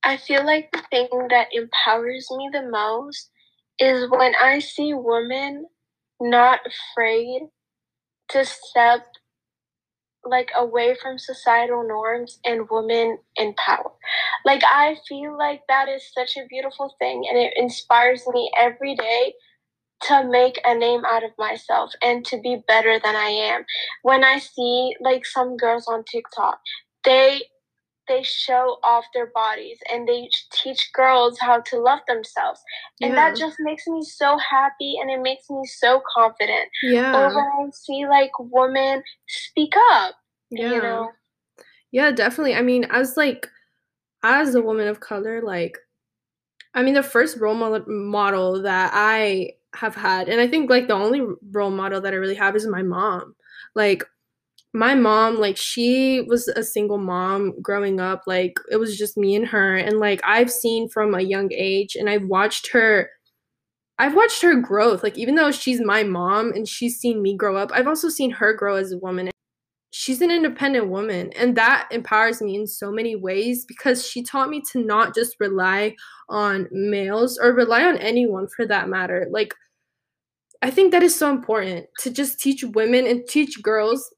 I 0.03 0.15
feel 0.15 0.45
like 0.45 0.69
the 0.71 0.81
thing 0.89 1.09
that 1.29 1.47
empowers 1.51 2.27
me 2.31 2.49
the 2.53 2.69
most 2.69 3.29
is 3.77 4.09
when 4.09 4.33
I 4.41 4.59
see 4.59 4.93
women 4.93 5.65
not 6.21 6.61
afraid 6.65 7.41
to 8.29 8.45
step 8.45 9.05
like 10.23 10.49
away 10.55 10.95
from 11.01 11.17
societal 11.17 11.87
norms 11.87 12.39
and 12.45 12.67
women 12.69 13.17
in 13.35 13.53
power. 13.55 13.91
Like 14.45 14.61
I 14.63 14.97
feel 15.07 15.37
like 15.37 15.61
that 15.67 15.89
is 15.89 16.09
such 16.13 16.37
a 16.37 16.47
beautiful 16.47 16.95
thing 16.99 17.25
and 17.29 17.37
it 17.37 17.53
inspires 17.55 18.23
me 18.27 18.51
every 18.57 18.95
day 18.95 19.33
to 20.03 20.23
make 20.23 20.59
a 20.65 20.75
name 20.75 21.03
out 21.05 21.23
of 21.23 21.31
myself 21.37 21.91
and 22.03 22.25
to 22.25 22.39
be 22.41 22.61
better 22.67 22.99
than 23.03 23.15
I 23.15 23.29
am. 23.29 23.65
When 24.03 24.23
I 24.23 24.39
see 24.39 24.95
like 25.01 25.25
some 25.25 25.57
girls 25.57 25.87
on 25.87 26.03
TikTok, 26.03 26.59
they 27.03 27.43
they 28.07 28.23
show 28.23 28.77
off 28.83 29.03
their 29.13 29.31
bodies 29.35 29.79
and 29.91 30.07
they 30.07 30.29
teach 30.53 30.91
girls 30.93 31.37
how 31.39 31.59
to 31.59 31.77
love 31.77 31.99
themselves. 32.07 32.61
And 33.01 33.17
that 33.17 33.35
just 33.35 33.57
makes 33.59 33.85
me 33.85 34.01
so 34.01 34.37
happy 34.37 34.95
and 35.01 35.11
it 35.11 35.21
makes 35.21 35.49
me 35.49 35.61
so 35.65 36.01
confident. 36.15 36.69
Or 36.85 36.91
yeah 36.91 37.27
when 37.27 37.67
I 37.67 37.69
see 37.73 38.07
like 38.07 38.31
women 38.39 39.03
speak 39.27 39.73
up, 39.91 40.15
yeah 40.51 40.71
you 40.71 40.81
know. 40.81 41.09
Yeah, 41.91 42.11
definitely. 42.11 42.55
I 42.55 42.61
mean, 42.61 42.85
as 42.89 43.17
like 43.17 43.47
as 44.23 44.55
a 44.55 44.61
woman 44.61 44.87
of 44.87 44.99
color, 44.99 45.41
like 45.41 45.77
I 46.73 46.83
mean, 46.83 46.93
the 46.93 47.03
first 47.03 47.37
role 47.37 47.55
model 47.87 48.61
that 48.61 48.91
I 48.93 49.53
have 49.79 49.95
had, 49.95 50.29
and 50.29 50.41
I 50.41 50.47
think 50.47 50.69
like 50.69 50.87
the 50.87 50.93
only 50.93 51.21
role 51.51 51.71
model 51.71 52.01
that 52.01 52.13
I 52.13 52.17
really 52.17 52.35
have 52.35 52.55
is 52.55 52.67
my 52.67 52.83
mom. 52.83 53.35
Like 53.75 54.03
my 54.73 54.93
mom 54.93 55.39
like 55.39 55.57
she 55.57 56.21
was 56.27 56.47
a 56.49 56.63
single 56.63 56.97
mom 56.97 57.53
growing 57.61 57.99
up 57.99 58.21
like 58.27 58.59
it 58.69 58.77
was 58.77 58.97
just 58.97 59.17
me 59.17 59.35
and 59.35 59.47
her 59.47 59.75
and 59.75 59.97
like 59.97 60.21
i've 60.23 60.51
seen 60.51 60.87
from 60.89 61.15
a 61.15 61.21
young 61.21 61.49
age 61.51 61.95
and 61.95 62.09
i've 62.09 62.25
watched 62.25 62.69
her 62.71 63.09
i've 63.97 64.15
watched 64.15 64.41
her 64.41 64.59
growth 64.59 65.03
like 65.03 65.17
even 65.17 65.35
though 65.35 65.51
she's 65.51 65.81
my 65.81 66.03
mom 66.03 66.51
and 66.51 66.67
she's 66.67 66.99
seen 66.99 67.21
me 67.21 67.35
grow 67.35 67.55
up 67.55 67.71
i've 67.73 67.87
also 67.87 68.09
seen 68.09 68.29
her 68.29 68.53
grow 68.53 68.75
as 68.75 68.91
a 68.91 68.97
woman 68.97 69.29
she's 69.91 70.21
an 70.21 70.29
independent 70.29 70.89
woman 70.89 71.31
and 71.35 71.55
that 71.55 71.87
empowers 71.91 72.41
me 72.41 72.55
in 72.55 72.67
so 72.67 72.91
many 72.91 73.15
ways 73.15 73.65
because 73.65 74.05
she 74.05 74.21
taught 74.21 74.49
me 74.49 74.61
to 74.71 74.83
not 74.83 75.15
just 75.15 75.35
rely 75.39 75.95
on 76.29 76.67
males 76.71 77.39
or 77.41 77.53
rely 77.53 77.83
on 77.83 77.97
anyone 77.97 78.47
for 78.55 78.67
that 78.67 78.89
matter 78.89 79.27
like 79.31 79.53
i 80.61 80.69
think 80.69 80.91
that 80.91 81.03
is 81.03 81.15
so 81.15 81.29
important 81.29 81.85
to 81.99 82.09
just 82.09 82.39
teach 82.39 82.63
women 82.63 83.05
and 83.05 83.27
teach 83.27 83.61
girls 83.61 84.13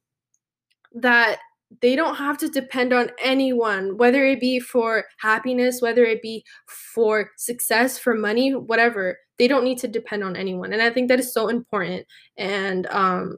that 0.93 1.37
they 1.81 1.95
don't 1.95 2.15
have 2.15 2.37
to 2.39 2.49
depend 2.49 2.93
on 2.93 3.11
anyone, 3.21 3.97
whether 3.97 4.25
it 4.25 4.39
be 4.39 4.59
for 4.59 5.05
happiness, 5.19 5.81
whether 5.81 6.03
it 6.03 6.21
be 6.21 6.43
for 6.93 7.29
success, 7.37 7.97
for 7.99 8.15
money, 8.15 8.55
whatever. 8.55 9.17
They 9.37 9.47
don't 9.47 9.63
need 9.63 9.77
to 9.79 9.87
depend 9.87 10.23
on 10.23 10.35
anyone. 10.35 10.73
And 10.73 10.81
I 10.81 10.89
think 10.89 11.07
that 11.09 11.19
is 11.19 11.33
so 11.33 11.47
important. 11.47 12.05
And 12.37 12.87
um 12.87 13.37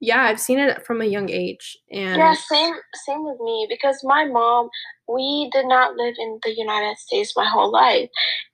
yeah, 0.00 0.24
I've 0.24 0.40
seen 0.40 0.58
it 0.58 0.84
from 0.84 1.00
a 1.00 1.06
young 1.06 1.30
age. 1.30 1.78
And 1.90 2.18
yeah, 2.18 2.34
same 2.34 2.74
same 3.06 3.24
with 3.24 3.40
me 3.40 3.66
because 3.70 4.00
my 4.02 4.26
mom, 4.26 4.68
we 5.08 5.50
did 5.52 5.66
not 5.66 5.96
live 5.96 6.14
in 6.18 6.38
the 6.44 6.54
United 6.54 6.98
States 6.98 7.34
my 7.36 7.48
whole 7.48 7.70
life. 7.70 8.08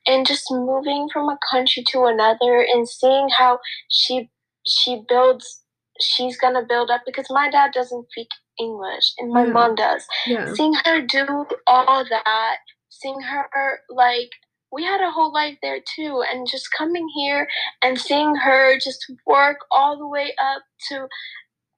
And 0.07 0.27
just 0.27 0.51
moving 0.51 1.09
from 1.13 1.29
a 1.29 1.39
country 1.51 1.85
to 1.89 2.05
another 2.05 2.61
and 2.63 2.89
seeing 2.89 3.29
how 3.31 3.59
she 3.91 4.31
she 4.67 5.03
builds 5.09 5.63
she's 6.01 6.37
gonna 6.39 6.63
build 6.69 6.91
up 6.91 7.03
because 7.07 7.27
my 7.31 7.51
dad 7.51 7.73
doesn't 7.73 8.07
speak 8.11 8.29
English 8.59 9.13
and 9.19 9.33
my 9.33 9.45
Yeah. 9.45 9.53
mom 9.53 9.75
does. 9.75 10.07
yeah. 10.27 10.47
Seeing 10.55 10.75
her 10.85 11.01
do 11.03 11.47
all 11.67 12.05
that, 12.09 12.57
seeing 12.89 13.21
her 13.21 13.81
like 13.91 14.31
we 14.73 14.85
had 14.85 15.01
a 15.01 15.11
whole 15.11 15.33
life 15.33 15.59
there 15.63 15.81
too, 15.97 16.23
and 16.31 16.49
just 16.49 16.71
coming 16.77 17.09
here 17.17 17.49
and 17.83 18.01
seeing 18.01 18.35
her 18.37 18.79
just 18.79 19.05
work 19.27 19.59
all 19.71 19.99
the 19.99 20.07
way 20.07 20.35
up 20.41 20.63
to 20.89 21.09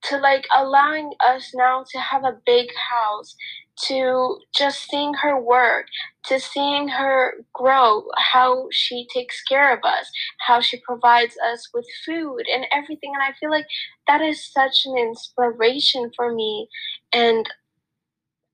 to 0.05 0.19
like 0.19 0.47
allowing 0.55 1.13
us 1.25 1.53
now 1.55 1.85
to 1.91 1.99
have 1.99 2.25
a 2.25 2.39
big 2.45 2.69
house 2.91 3.35
to 3.75 4.37
just 4.55 4.89
seeing 4.89 5.15
her 5.15 5.41
work 5.41 5.87
to 6.27 6.39
seeing 6.39 6.89
her 6.89 7.35
grow 7.55 8.05
how 8.19 8.69
she 8.71 9.07
takes 9.13 9.43
care 9.45 9.73
of 9.73 9.81
us 9.85 10.11
how 10.47 10.61
she 10.61 10.81
provides 10.81 11.35
us 11.51 11.69
with 11.73 11.87
food 12.05 12.43
and 12.53 12.67
everything. 12.73 13.13
And 13.15 13.23
i 13.23 13.37
feel 13.39 13.51
like 13.51 13.67
that 14.07 14.21
is 14.21 14.45
such 14.45 14.85
an 14.85 14.97
inspiration 14.99 16.11
for 16.15 16.35
me. 16.35 16.69
And 17.13 17.49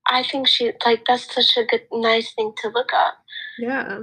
i 0.07 0.23
think 0.23 0.47
she 0.47 0.73
like 0.85 1.05
that's 1.07 1.35
such 1.35 1.57
a 1.57 1.65
good 1.65 1.83
nice 1.93 2.33
thing 2.35 2.53
to 2.63 2.69
look 2.69 2.93
up. 2.95 3.15
Yeah. 3.59 4.03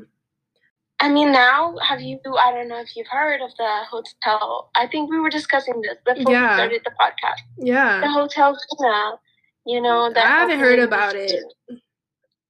I 0.99 1.10
mean, 1.10 1.31
now 1.31 1.75
have 1.77 1.99
you? 2.01 2.19
I 2.39 2.51
don't 2.51 2.69
know 2.69 2.79
if 2.79 2.95
you've 2.95 3.08
heard 3.08 3.41
of 3.41 3.51
the 3.58 3.81
hotel. 3.89 4.69
I 4.75 4.88
think 4.88 5.12
we 5.12 5.19
were 5.19 5.29
discussing 5.29 5.81
this 5.81 5.97
before 6.05 6.31
Yeah. 6.31 6.49
we 6.51 6.55
started 6.55 6.81
the 6.86 6.91
podcast. 6.91 7.41
Yeah, 7.58 7.99
the 7.99 8.10
hotel 8.10 8.58
Zena, 8.79 9.19
you 9.65 9.81
know. 9.81 10.12
That 10.13 10.25
I 10.25 10.29
haven't 10.39 10.60
heard 10.60 10.79
about 10.79 11.15
it. 11.15 11.34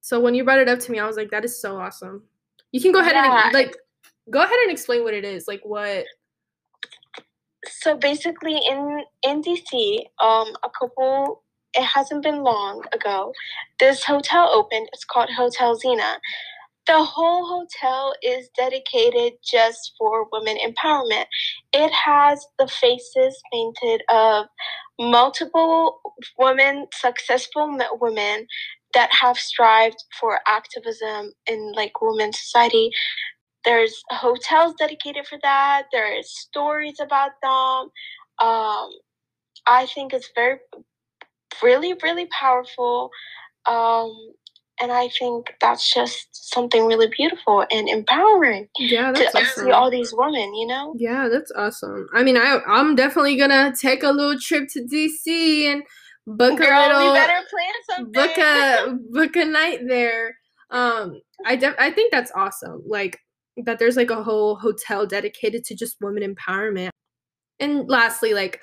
So 0.02 0.20
when 0.20 0.36
you 0.36 0.44
brought 0.44 0.60
it 0.60 0.70
up 0.70 0.80
to 0.82 0.92
me, 0.92 1.00
I 1.00 1.08
was 1.08 1.18
like, 1.18 1.32
that 1.32 1.44
is 1.44 1.60
so 1.60 1.78
awesome. 1.78 2.24
You 2.72 2.80
can 2.82 2.92
go 2.92 3.00
ahead 3.00 3.16
Yeah. 3.16 3.46
and 3.46 3.54
like 3.54 3.76
go 4.30 4.40
ahead 4.44 4.60
and 4.64 4.72
explain 4.72 5.04
what 5.04 5.14
it 5.16 5.26
is. 5.26 5.48
Like 5.48 5.62
what 5.64 6.06
So 7.68 7.98
basically, 7.98 8.58
in 8.70 9.04
in 9.24 9.42
DC, 9.42 10.06
um, 10.20 10.56
a 10.64 10.70
couple. 10.80 11.42
It 11.78 11.84
hasn't 11.84 12.24
been 12.24 12.42
long 12.42 12.86
ago. 12.94 13.34
This 13.80 14.02
hotel 14.06 14.48
opened. 14.54 14.88
It's 14.94 15.04
called 15.04 15.30
Hotel 15.30 15.76
Zena. 15.76 16.20
The 16.88 17.04
whole 17.04 17.48
hotel 17.48 18.14
is 18.24 18.50
dedicated 18.58 19.36
just 19.44 19.94
for 19.98 20.28
women 20.34 20.58
empowerment. 20.58 21.26
It 21.74 21.92
has 21.94 22.46
the 22.60 22.68
faces 22.68 23.42
painted 23.54 24.04
of 24.10 24.48
multiple 25.00 26.00
women, 26.40 26.88
successful 26.94 27.78
women 28.02 28.48
that 28.96 29.12
have 29.14 29.38
strived 29.40 30.04
for 30.20 30.40
activism 30.48 31.32
in 31.48 31.74
like 31.76 32.02
women's 32.02 32.40
society. 32.40 32.92
There's 33.66 34.04
hotels 34.12 34.76
dedicated 34.80 35.28
for 35.28 35.40
that. 35.44 35.84
There's 35.92 36.30
stories 36.40 37.00
about 37.02 37.32
them. 37.44 37.92
Um, 38.48 38.90
I 39.68 39.88
think 39.94 40.14
it's 40.14 40.32
very, 40.36 40.58
really, 41.64 41.96
really 42.04 42.28
powerful. 42.28 43.12
Um, 43.68 44.14
and 44.82 44.92
I 44.92 45.10
think 45.18 45.56
that's 45.62 45.94
just 45.94 46.28
something 46.54 46.86
really 46.86 47.08
beautiful 47.16 47.66
and 47.72 47.88
empowering 47.90 48.68
Yeah, 48.78 49.12
to 49.12 49.20
that's 49.32 49.34
see 49.56 49.62
awesome. 49.62 49.72
all 49.74 49.90
these 49.92 50.14
women, 50.16 50.54
you 50.56 50.68
know? 50.68 50.94
Yeah, 50.98 51.28
that's 51.30 51.52
awesome. 51.56 52.08
I 52.14 52.24
mean, 52.24 52.38
I 52.38 52.60
I'm 52.68 52.96
definitely 52.96 53.38
gonna 53.38 53.74
take 53.80 54.04
a 54.04 54.10
little 54.12 54.40
trip 54.40 54.68
to 54.74 54.82
DC 54.82 55.72
and 55.72 55.84
book 56.28 56.60
a 56.60 56.64
little 56.64 57.14
we 57.14 57.20
better 57.20 57.40
plan 57.50 57.74
something. 57.90 58.12
book 58.14 58.38
a 58.38 58.98
book 59.12 59.36
a 59.36 59.46
night 59.46 59.80
there. 59.88 60.36
Um, 60.72 61.22
I 61.46 61.56
def- 61.56 61.76
I 61.80 61.92
think 61.92 62.12
that's 62.12 62.32
awesome. 62.36 62.84
Like 62.88 63.20
that, 63.66 63.80
there's 63.80 63.96
like 63.96 64.10
a 64.10 64.24
whole 64.24 64.56
hotel 64.56 65.06
dedicated 65.06 65.64
to 65.66 65.76
just 65.76 65.98
women 66.02 66.36
empowerment. 66.36 66.90
And 67.60 67.88
lastly, 67.88 68.34
like 68.34 68.60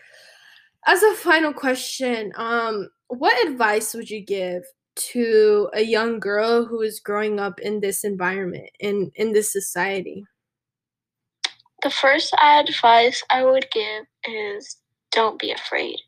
as 0.87 1.03
a 1.03 1.15
final 1.15 1.53
question, 1.53 2.33
um, 2.37 2.89
what 3.09 3.47
advice 3.49 3.95
would 3.95 4.11
you 4.11 4.25
give 4.25 4.63
to 4.95 5.71
a 5.73 5.83
young 5.83 6.21
girl 6.21 6.65
who 6.65 6.83
is 6.83 7.01
growing 7.01 7.41
up 7.41 7.61
in 7.61 7.81
this 7.81 8.05
environment 8.05 8.71
in 8.81 9.11
in 9.15 9.33
this 9.33 9.53
society? 9.53 10.25
the 11.83 11.91
first 11.91 12.33
advice 12.35 13.23
I 13.29 13.45
would 13.45 13.67
give 13.73 14.05
is 14.29 14.77
don't 15.11 15.39
be 15.39 15.51
afraid. 15.51 15.99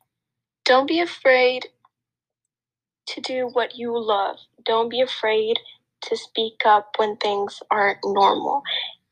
Don't 0.65 0.87
be 0.87 1.01
afraid 1.01 1.67
to 3.09 3.21
do 3.21 3.51
what 3.53 3.77
you 3.77 3.99
love. 3.99 4.37
Don't 4.65 4.89
be 4.89 5.01
afraid 5.01 5.59
to 6.03 6.17
speak 6.17 6.63
up 6.65 6.95
when 6.97 7.17
things 7.17 7.61
aren't 7.71 7.99
normal. 8.05 8.63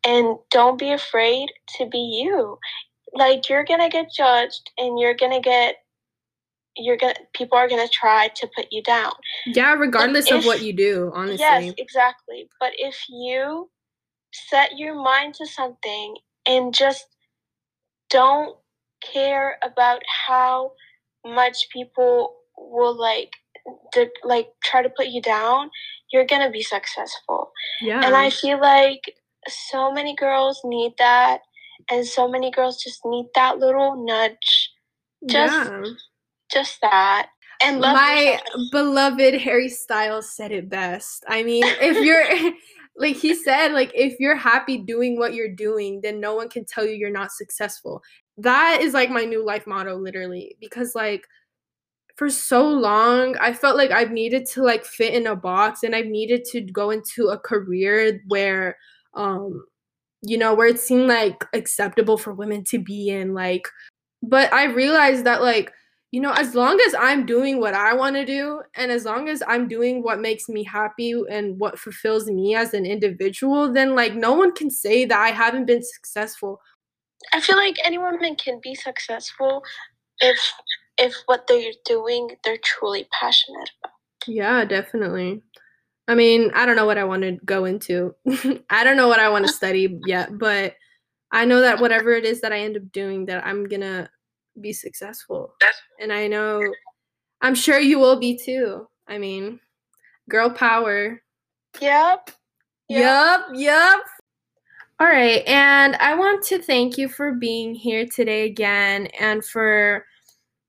And 0.07 0.39
don't 0.51 0.79
be 0.79 0.93
afraid 0.93 1.51
to 1.77 1.87
be 1.87 1.99
you. 1.99 2.59
Like 3.13 3.49
you're 3.49 3.65
to 3.81 3.89
get 3.89 4.13
judged 4.17 4.71
and 4.79 4.99
you're 4.99 5.17
to 5.33 5.41
get 5.41 5.82
you're 6.77 6.97
to 6.97 7.15
people 7.35 7.59
are 7.59 7.69
to 7.85 7.93
try 7.93 8.29
to 8.29 8.49
put 8.55 8.67
you 8.71 8.83
down. 8.83 9.13
Yeah, 9.47 9.75
regardless 9.75 10.31
of 10.31 10.45
what 10.45 10.63
you 10.63 10.73
do, 10.73 11.11
honestly. 11.15 11.39
Yes, 11.39 11.75
exactly. 11.79 12.49
But 12.61 12.73
if 12.79 12.97
you 13.09 13.71
set 14.33 14.79
your 14.79 14.95
mind 14.95 15.35
to 15.35 15.47
something 15.47 16.17
and 16.47 16.75
just 16.75 17.07
don't 18.11 18.57
care 19.03 19.59
about 19.63 20.03
how 20.27 20.73
much 21.25 21.69
people 21.73 22.37
will 22.57 22.99
like 22.99 23.31
de- 23.93 24.11
like 24.25 24.49
try 24.65 24.83
to 24.83 24.91
put 24.91 25.09
you 25.09 25.21
down, 25.21 25.71
you're 26.13 26.27
to 26.43 26.51
be 26.51 26.63
successful. 26.63 27.53
Yeah. 27.81 28.05
And 28.05 28.15
I 28.15 28.31
feel 28.31 28.61
like 28.61 29.15
so 29.49 29.93
many 29.93 30.15
girls 30.15 30.61
need 30.65 30.93
that 30.99 31.41
and 31.91 32.07
so 32.07 32.29
many 32.29 32.51
girls 32.51 32.83
just 32.83 33.01
need 33.05 33.27
that 33.35 33.59
little 33.59 34.05
nudge, 34.05 34.71
just 35.27 35.71
yeah. 35.71 35.85
Just 36.53 36.81
that. 36.81 37.29
And 37.62 37.81
My 37.81 38.41
beloved 38.73 39.35
Harry 39.35 39.69
Styles 39.69 40.35
said 40.35 40.51
it 40.53 40.69
best. 40.69 41.25
I 41.29 41.43
mean, 41.43 41.62
if 41.65 42.05
you're 42.05 42.53
like 42.97 43.17
he 43.17 43.35
said, 43.35 43.73
like 43.73 43.93
if 43.95 44.19
you're 44.19 44.37
happy 44.37 44.79
doing 44.79 45.19
what 45.19 45.35
you're 45.35 45.55
doing, 45.55 46.01
then 46.03 46.21
no 46.21 46.35
one 46.35 46.49
can 46.49 46.65
tell 46.65 46.85
you 46.85 46.93
you're 46.93 47.11
not 47.11 47.31
successful. 47.31 48.03
That 48.38 48.81
is 48.81 48.95
like 48.95 49.11
my 49.11 49.25
new 49.25 49.45
life 49.45 49.67
motto, 49.67 49.97
literally. 49.97 50.57
Because 50.61 50.95
like 50.95 51.25
for 52.17 52.29
so 52.29 52.67
long, 52.67 53.37
I 53.38 53.53
felt 53.53 53.77
like 53.77 53.91
I've 53.91 54.11
needed 54.11 54.47
to 54.51 54.62
like 54.62 54.85
fit 54.85 55.15
in 55.15 55.27
a 55.27 55.37
box 55.37 55.83
and 55.83 55.95
I've 55.95 56.07
needed 56.07 56.45
to 56.47 56.61
go 56.61 56.91
into 56.91 57.29
a 57.29 57.38
career 57.38 58.21
where 58.29 58.77
um 59.15 59.65
you 60.25 60.38
know, 60.38 60.55
where 60.55 60.69
it 60.69 60.79
seemed 60.79 61.09
like 61.09 61.45
acceptable 61.53 62.17
for 62.17 62.33
women 62.33 62.62
to 62.65 62.79
be 62.79 63.09
in 63.09 63.35
like 63.35 63.69
but 64.23 64.53
I 64.53 64.65
realized 64.67 65.25
that 65.25 65.43
like 65.43 65.73
you 66.12 66.20
know, 66.20 66.33
as 66.33 66.55
long 66.55 66.79
as 66.87 66.94
I'm 66.94 67.25
doing 67.25 67.59
what 67.59 67.72
I 67.72 67.94
want 67.94 68.16
to 68.16 68.27
do 68.27 68.61
and 68.77 68.92
as 68.92 69.07
long 69.07 69.31
as 69.31 69.42
I'm 69.48 69.66
doing 69.66 70.03
what 70.03 70.20
makes 70.20 70.46
me 70.46 70.62
happy 70.62 71.14
and 71.31 71.59
what 71.59 71.79
fulfills 71.79 72.27
me 72.27 72.55
as 72.55 72.75
an 72.75 72.85
individual, 72.85 73.72
then 73.72 73.94
like 73.96 74.14
no 74.14 74.35
one 74.35 74.53
can 74.53 74.70
say 74.70 75.07
that 75.07 75.18
I 75.18 75.31
haven't 75.31 75.64
been 75.64 75.83
successful. 75.83 76.61
I 77.33 77.40
feel 77.40 77.57
like 77.57 77.77
any 77.83 77.96
woman 77.96 78.37
can 78.37 78.61
be 78.62 78.75
successful 78.75 79.62
if 80.18 80.38
if 80.98 81.14
what 81.25 81.46
they're 81.46 81.72
doing 81.87 82.37
they're 82.44 82.59
truly 82.62 83.09
passionate 83.18 83.70
about. 83.83 83.94
Yeah, 84.27 84.66
definitely. 84.66 85.40
I 86.09 86.14
mean, 86.14 86.51
I 86.55 86.66
don't 86.66 86.77
know 86.77 86.85
what 86.85 86.98
I 86.98 87.05
want 87.05 87.22
to 87.22 87.38
go 87.46 87.64
into. 87.64 88.14
I 88.68 88.85
don't 88.85 88.98
know 88.98 89.09
what 89.09 89.20
I 89.20 89.31
want 89.31 89.46
to 89.46 89.53
study 89.61 89.98
yet, 90.05 90.37
but 90.37 90.75
I 91.31 91.46
know 91.46 91.62
that 91.62 91.81
whatever 91.81 92.12
it 92.12 92.27
is 92.27 92.42
that 92.42 92.53
I 92.53 92.59
end 92.59 92.77
up 92.77 92.92
doing 92.92 93.25
that 93.27 93.46
I'm 93.46 93.64
going 93.64 93.81
to 93.81 94.11
be 94.61 94.73
successful. 94.73 95.55
And 96.01 96.12
I 96.12 96.27
know 96.27 96.62
I'm 97.41 97.55
sure 97.55 97.79
you 97.79 97.99
will 97.99 98.19
be 98.19 98.37
too. 98.37 98.87
I 99.09 99.19
mean, 99.19 99.61
girl 100.29 100.51
power. 100.51 101.23
Yep. 101.81 102.31
Yep, 102.88 103.41
yep. 103.55 104.01
All 105.01 105.09
right, 105.09 105.43
and 105.49 105.97
I 105.97 106.15
want 106.15 106.45
to 106.45 106.62
thank 106.62 106.97
you 106.97 107.09
for 107.09 107.33
being 107.33 107.75
here 107.75 108.07
today 108.07 108.47
again 108.47 109.07
and 109.19 109.45
for 109.45 110.05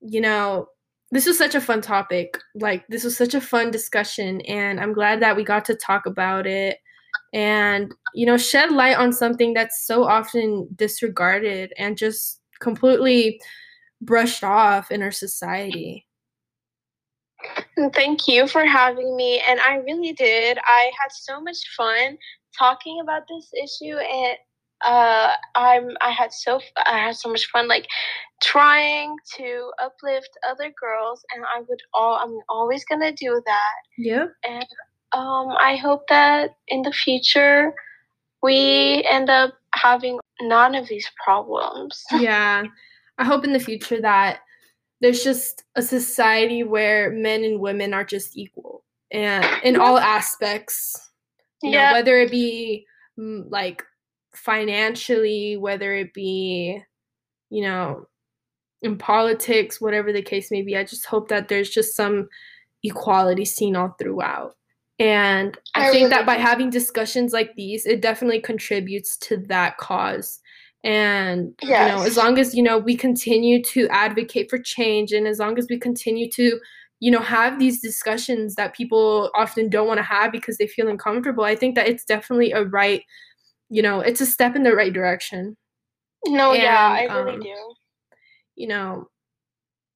you 0.06 0.20
know, 0.20 0.68
this 1.10 1.26
was 1.26 1.38
such 1.38 1.54
a 1.54 1.60
fun 1.60 1.80
topic. 1.80 2.38
Like 2.54 2.86
this 2.88 3.04
was 3.04 3.16
such 3.16 3.34
a 3.34 3.40
fun 3.40 3.70
discussion 3.70 4.40
and 4.42 4.80
I'm 4.80 4.92
glad 4.92 5.20
that 5.22 5.36
we 5.36 5.44
got 5.44 5.64
to 5.66 5.76
talk 5.76 6.06
about 6.06 6.46
it 6.46 6.78
and 7.32 7.92
you 8.14 8.26
know 8.26 8.36
shed 8.36 8.72
light 8.72 8.96
on 8.96 9.12
something 9.12 9.54
that's 9.54 9.86
so 9.86 10.04
often 10.04 10.68
disregarded 10.76 11.72
and 11.78 11.96
just 11.96 12.40
completely 12.60 13.40
brushed 14.04 14.44
off 14.44 14.90
in 14.90 15.02
our 15.02 15.12
society. 15.12 16.06
Thank 17.92 18.26
you 18.28 18.46
for 18.46 18.64
having 18.64 19.16
me. 19.16 19.42
And 19.46 19.60
I 19.60 19.76
really 19.76 20.12
did. 20.12 20.58
I 20.64 20.90
had 20.98 21.10
so 21.10 21.40
much 21.40 21.58
fun 21.76 22.16
talking 22.58 23.00
about 23.02 23.22
this 23.28 23.50
issue 23.62 23.96
and 23.96 24.36
uh, 24.84 25.32
I'm 25.54 25.96
I 26.02 26.10
had 26.10 26.32
so 26.32 26.60
I 26.84 26.98
had 26.98 27.16
so 27.16 27.30
much 27.30 27.46
fun 27.46 27.68
like 27.68 27.86
trying 28.42 29.16
to 29.36 29.70
uplift 29.82 30.28
other 30.48 30.72
girls 30.78 31.24
and 31.34 31.44
I 31.44 31.60
would 31.60 31.80
all 31.94 32.18
I'm 32.22 32.38
always 32.48 32.84
gonna 32.84 33.12
do 33.12 33.40
that. 33.46 33.74
Yeah. 33.98 34.26
And 34.46 34.66
um, 35.12 35.48
I 35.60 35.76
hope 35.76 36.06
that 36.08 36.56
in 36.68 36.82
the 36.82 36.92
future 36.92 37.72
we 38.42 39.04
end 39.08 39.30
up 39.30 39.54
having 39.74 40.18
none 40.42 40.74
of 40.74 40.88
these 40.88 41.10
problems. 41.24 42.02
yeah. 42.18 42.64
I 43.18 43.24
hope 43.24 43.44
in 43.44 43.52
the 43.52 43.60
future 43.60 44.00
that 44.00 44.40
there's 45.00 45.22
just 45.22 45.64
a 45.76 45.82
society 45.82 46.62
where 46.62 47.10
men 47.10 47.44
and 47.44 47.60
women 47.60 47.92
are 47.94 48.04
just 48.04 48.36
equal 48.36 48.84
and 49.10 49.44
in 49.62 49.76
all 49.76 49.98
aspects. 49.98 51.10
You 51.62 51.70
yeah. 51.70 51.90
Know, 51.90 51.92
whether 51.94 52.18
it 52.18 52.30
be 52.30 52.86
mm, 53.18 53.44
like 53.50 53.82
financially, 54.34 55.56
whether 55.56 55.94
it 55.94 56.12
be, 56.12 56.82
you 57.50 57.62
know, 57.62 58.06
in 58.82 58.98
politics, 58.98 59.80
whatever 59.80 60.12
the 60.12 60.22
case 60.22 60.50
may 60.50 60.62
be. 60.62 60.76
I 60.76 60.84
just 60.84 61.06
hope 61.06 61.28
that 61.28 61.48
there's 61.48 61.70
just 61.70 61.96
some 61.96 62.28
equality 62.82 63.44
seen 63.44 63.76
all 63.76 63.94
throughout. 63.98 64.56
And 64.98 65.58
I, 65.74 65.88
I 65.88 65.90
think 65.90 65.94
really 65.94 66.10
that 66.10 66.26
by 66.26 66.34
having 66.34 66.70
discussions 66.70 67.32
like 67.32 67.54
these, 67.56 67.86
it 67.86 68.00
definitely 68.00 68.40
contributes 68.40 69.16
to 69.18 69.38
that 69.48 69.78
cause. 69.78 70.40
And 70.84 71.54
yes. 71.62 71.90
you 71.90 71.96
know, 71.96 72.04
as 72.04 72.16
long 72.16 72.38
as 72.38 72.54
you 72.54 72.62
know 72.62 72.76
we 72.76 72.94
continue 72.94 73.62
to 73.64 73.88
advocate 73.88 74.50
for 74.50 74.58
change, 74.58 75.12
and 75.12 75.26
as 75.26 75.38
long 75.38 75.58
as 75.58 75.66
we 75.70 75.78
continue 75.78 76.30
to, 76.32 76.60
you 77.00 77.10
know, 77.10 77.20
have 77.20 77.58
these 77.58 77.80
discussions 77.80 78.54
that 78.56 78.74
people 78.74 79.30
often 79.34 79.70
don't 79.70 79.88
want 79.88 79.98
to 79.98 80.04
have 80.04 80.30
because 80.30 80.58
they 80.58 80.66
feel 80.66 80.88
uncomfortable, 80.88 81.44
I 81.44 81.56
think 81.56 81.74
that 81.74 81.88
it's 81.88 82.04
definitely 82.04 82.52
a 82.52 82.64
right, 82.64 83.02
you 83.70 83.80
know, 83.82 84.00
it's 84.00 84.20
a 84.20 84.26
step 84.26 84.54
in 84.54 84.62
the 84.62 84.74
right 84.74 84.92
direction. 84.92 85.56
No, 86.26 86.52
and, 86.52 86.62
yeah, 86.62 86.88
I 86.88 87.04
really 87.04 87.34
um, 87.34 87.40
do. 87.40 87.74
You 88.56 88.68
know, 88.68 89.08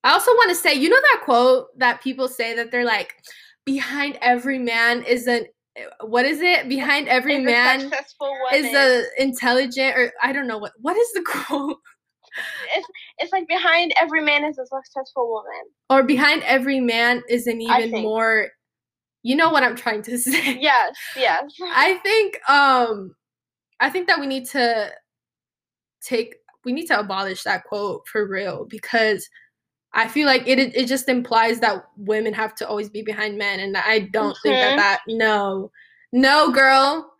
I 0.04 0.12
also 0.12 0.30
want 0.32 0.48
to 0.50 0.56
say, 0.56 0.74
you 0.74 0.88
know, 0.88 1.00
that 1.00 1.22
quote 1.24 1.66
that 1.78 2.02
people 2.02 2.28
say 2.28 2.56
that 2.56 2.70
they're 2.70 2.84
like, 2.84 3.14
behind 3.66 4.18
every 4.22 4.58
man 4.58 5.02
is 5.02 5.26
an 5.26 5.44
what 6.00 6.24
is 6.24 6.40
it? 6.40 6.68
Behind 6.68 7.08
every 7.08 7.36
is 7.36 7.44
man 7.44 7.92
is 8.54 8.74
a 8.74 9.04
intelligent 9.18 9.96
or 9.96 10.12
I 10.22 10.32
don't 10.32 10.46
know 10.46 10.58
what 10.58 10.72
what 10.80 10.96
is 10.96 11.12
the 11.12 11.22
quote? 11.26 11.78
It's 12.76 12.88
it's 13.18 13.32
like 13.32 13.48
behind 13.48 13.92
every 14.00 14.22
man 14.22 14.44
is 14.44 14.58
a 14.58 14.66
successful 14.66 15.28
woman. 15.28 15.62
Or 15.90 16.02
behind 16.02 16.42
every 16.44 16.80
man 16.80 17.22
is 17.28 17.46
an 17.46 17.60
even 17.60 18.02
more 18.02 18.48
you 19.22 19.36
know 19.36 19.50
what 19.50 19.62
I'm 19.62 19.76
trying 19.76 20.02
to 20.02 20.18
say. 20.18 20.58
Yes, 20.60 20.96
yes. 21.16 21.44
I 21.60 21.94
think 22.02 22.38
um 22.48 23.14
I 23.80 23.90
think 23.90 24.08
that 24.08 24.20
we 24.20 24.26
need 24.26 24.46
to 24.50 24.90
take 26.02 26.36
we 26.64 26.72
need 26.72 26.86
to 26.86 26.98
abolish 26.98 27.42
that 27.44 27.64
quote 27.64 28.06
for 28.10 28.26
real 28.26 28.66
because 28.68 29.28
I 29.92 30.06
feel 30.08 30.26
like 30.26 30.46
it 30.46 30.58
it 30.58 30.86
just 30.86 31.08
implies 31.08 31.60
that 31.60 31.86
women 31.96 32.34
have 32.34 32.54
to 32.56 32.68
always 32.68 32.88
be 32.88 33.02
behind 33.02 33.38
men, 33.38 33.60
and 33.60 33.76
I 33.76 34.00
don't 34.12 34.32
mm-hmm. 34.32 34.42
think 34.42 34.54
that 34.54 34.68
mm-hmm. 34.70 35.18
that 35.18 35.26
no, 35.26 35.70
no, 36.12 36.50
girl. 36.52 37.12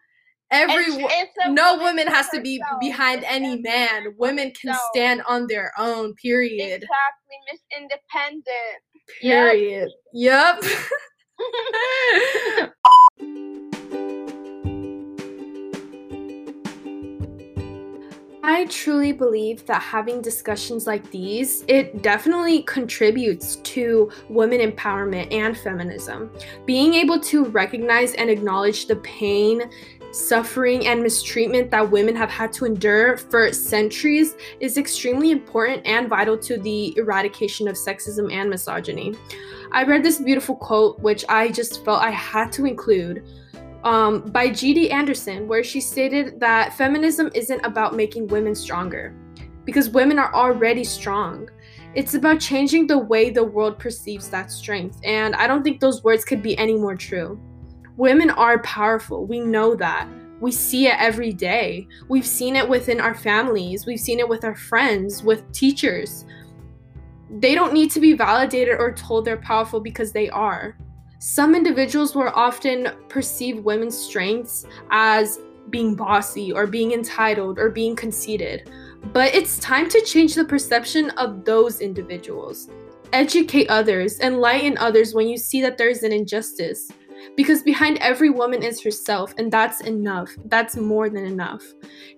Every 0.51 0.85
it's, 0.85 0.97
it's 0.97 1.33
no 1.49 1.77
woman 1.77 2.07
has 2.07 2.31
to 2.31 2.41
be 2.41 2.63
behind 2.81 3.23
any 3.25 3.61
man. 3.61 4.15
Women 4.17 4.51
can 4.53 4.75
stand 4.91 5.23
on 5.29 5.47
their 5.47 5.73
own. 5.77 6.15
Period. 6.15 6.83
Exactly, 6.83 7.37
Miss 7.53 7.61
Independent. 7.77 8.83
Period. 9.21 9.91
Yep. 10.15 10.63
yep. 12.59 12.75
I 18.51 18.65
truly 18.65 19.13
believe 19.13 19.67
that 19.67 19.83
having 19.83 20.23
discussions 20.23 20.87
like 20.87 21.11
these, 21.11 21.65
it 21.69 22.01
definitely 22.01 22.63
contributes 22.63 23.57
to 23.57 24.11
women 24.31 24.61
empowerment 24.61 25.31
and 25.31 25.55
feminism. 25.55 26.31
Being 26.65 26.95
able 26.95 27.21
to 27.21 27.45
recognize 27.45 28.15
and 28.15 28.31
acknowledge 28.31 28.87
the 28.87 28.97
pain, 28.97 29.71
suffering, 30.13 30.87
and 30.87 31.03
mistreatment 31.03 31.71
that 31.73 31.91
women 31.91 32.17
have 32.17 32.31
had 32.31 32.51
to 32.55 32.65
endure 32.65 33.19
for 33.19 33.53
centuries 33.53 34.35
is 34.61 34.79
extremely 34.79 35.31
important 35.31 35.87
and 35.87 36.09
vital 36.09 36.39
to 36.39 36.57
the 36.57 36.97
eradication 36.97 37.69
of 37.69 37.77
sexism 37.77 38.33
and 38.33 38.49
misogyny. 38.49 39.15
I 39.73 39.85
read 39.85 40.03
this 40.03 40.21
beautiful 40.21 40.57
quote, 40.57 40.99
which 41.01 41.23
I 41.29 41.51
just 41.51 41.85
felt 41.85 42.03
I 42.03 42.13
had 42.13 42.51
to 42.53 42.65
include 42.65 43.29
um, 43.85 44.23
by 44.31 44.51
G.D. 44.51 44.91
Anderson, 44.91 45.47
where 45.47 45.63
she 45.63 45.81
stated 45.81 46.41
that 46.41 46.75
feminism 46.75 47.31
isn't 47.35 47.65
about 47.65 47.95
making 47.95 48.27
women 48.29 48.55
stronger, 48.55 49.15
because 49.65 49.91
women 49.91 50.19
are 50.19 50.35
already 50.35 50.85
strong. 50.85 51.49
It's 51.95 52.15
about 52.15 52.41
changing 52.41 52.87
the 52.87 52.99
way 52.99 53.31
the 53.31 53.45
world 53.45 53.79
perceives 53.79 54.29
that 54.29 54.51
strength, 54.51 55.01
and 55.05 55.35
I 55.35 55.47
don't 55.47 55.63
think 55.63 55.81
those 55.81 56.03
words 56.03 56.25
could 56.25 56.43
be 56.43 56.57
any 56.59 56.75
more 56.75 56.97
true. 56.97 57.41
Women 57.97 58.31
are 58.31 58.61
powerful, 58.63 59.27
we 59.27 59.41
know 59.41 59.75
that. 59.77 60.09
We 60.41 60.53
see 60.53 60.87
it 60.87 60.95
every 60.99 61.33
day. 61.33 61.89
We've 62.09 62.27
seen 62.27 62.55
it 62.55 62.69
within 62.69 63.01
our 63.01 63.15
families, 63.15 63.87
we've 63.87 64.01
seen 64.01 64.21
it 64.21 64.29
with 64.29 64.45
our 64.45 64.55
friends, 64.55 65.23
with 65.23 65.51
teachers. 65.53 66.25
They 67.31 67.55
don't 67.55 67.75
need 67.75 67.91
to 67.91 68.01
be 68.01 68.15
validated 68.15 68.77
or 68.79 68.93
told 68.93 69.25
they're 69.25 69.37
powerful 69.37 69.81
because 69.81 70.13
they 70.13 70.31
are. 70.31 70.77
Some 71.21 71.57
individuals 71.57 72.15
will 72.15 72.31
often 72.35 72.91
perceive 73.09 73.65
women's 73.65 73.99
strengths 73.99 74.65
as 74.91 75.41
being 75.69 75.97
bossy 75.97 76.53
or 76.53 76.67
being 76.67 76.93
entitled 76.93 77.59
or 77.59 77.71
being 77.71 77.97
conceited. 77.97 78.71
But 79.13 79.35
it's 79.35 79.59
time 79.59 79.89
to 79.89 80.01
change 80.03 80.37
the 80.37 80.45
perception 80.45 81.11
of 81.11 81.45
those 81.45 81.81
individuals. 81.81 82.69
Educate 83.13 83.69
others, 83.69 84.21
enlighten 84.21 84.79
others 84.79 85.13
when 85.13 85.27
you 85.27 85.37
see 85.37 85.61
that 85.63 85.77
there 85.77 85.89
is 85.89 86.05
an 86.05 86.13
injustice. 86.13 86.89
Because 87.37 87.63
behind 87.63 87.99
every 87.99 88.31
woman 88.31 88.63
is 88.63 88.83
herself, 88.83 89.35
and 89.39 89.51
that's 89.51 89.81
enough. 89.83 90.31
That's 90.47 90.77
more 90.77 91.09
than 91.09 91.25
enough. 91.25 91.63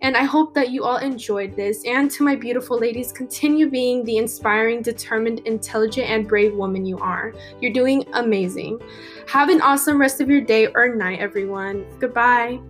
And 0.03 0.17
I 0.17 0.25
hope 0.25 0.55
that 0.55 0.71
you 0.71 0.85
all 0.85 0.97
enjoyed 0.97 1.57
this. 1.57 1.85
And 1.85 2.11
to 2.13 2.23
my 2.23 2.35
beautiful 2.35 2.79
ladies, 2.79 3.13
continue 3.13 3.69
being 3.69 4.05
the 4.05 4.17
inspiring, 4.17 4.83
determined, 4.83 5.41
intelligent, 5.41 6.09
and 6.09 6.27
brave 6.27 6.55
woman 6.55 6.85
you 6.87 6.99
are. 6.99 7.35
You're 7.61 7.73
doing 7.73 8.05
amazing. 8.15 8.81
Have 9.29 9.49
an 9.49 9.61
awesome 9.61 10.01
rest 10.01 10.21
of 10.21 10.31
your 10.31 10.41
day 10.41 10.69
or 10.69 10.95
night, 10.95 11.21
everyone. 11.21 11.87
Goodbye. 11.99 12.61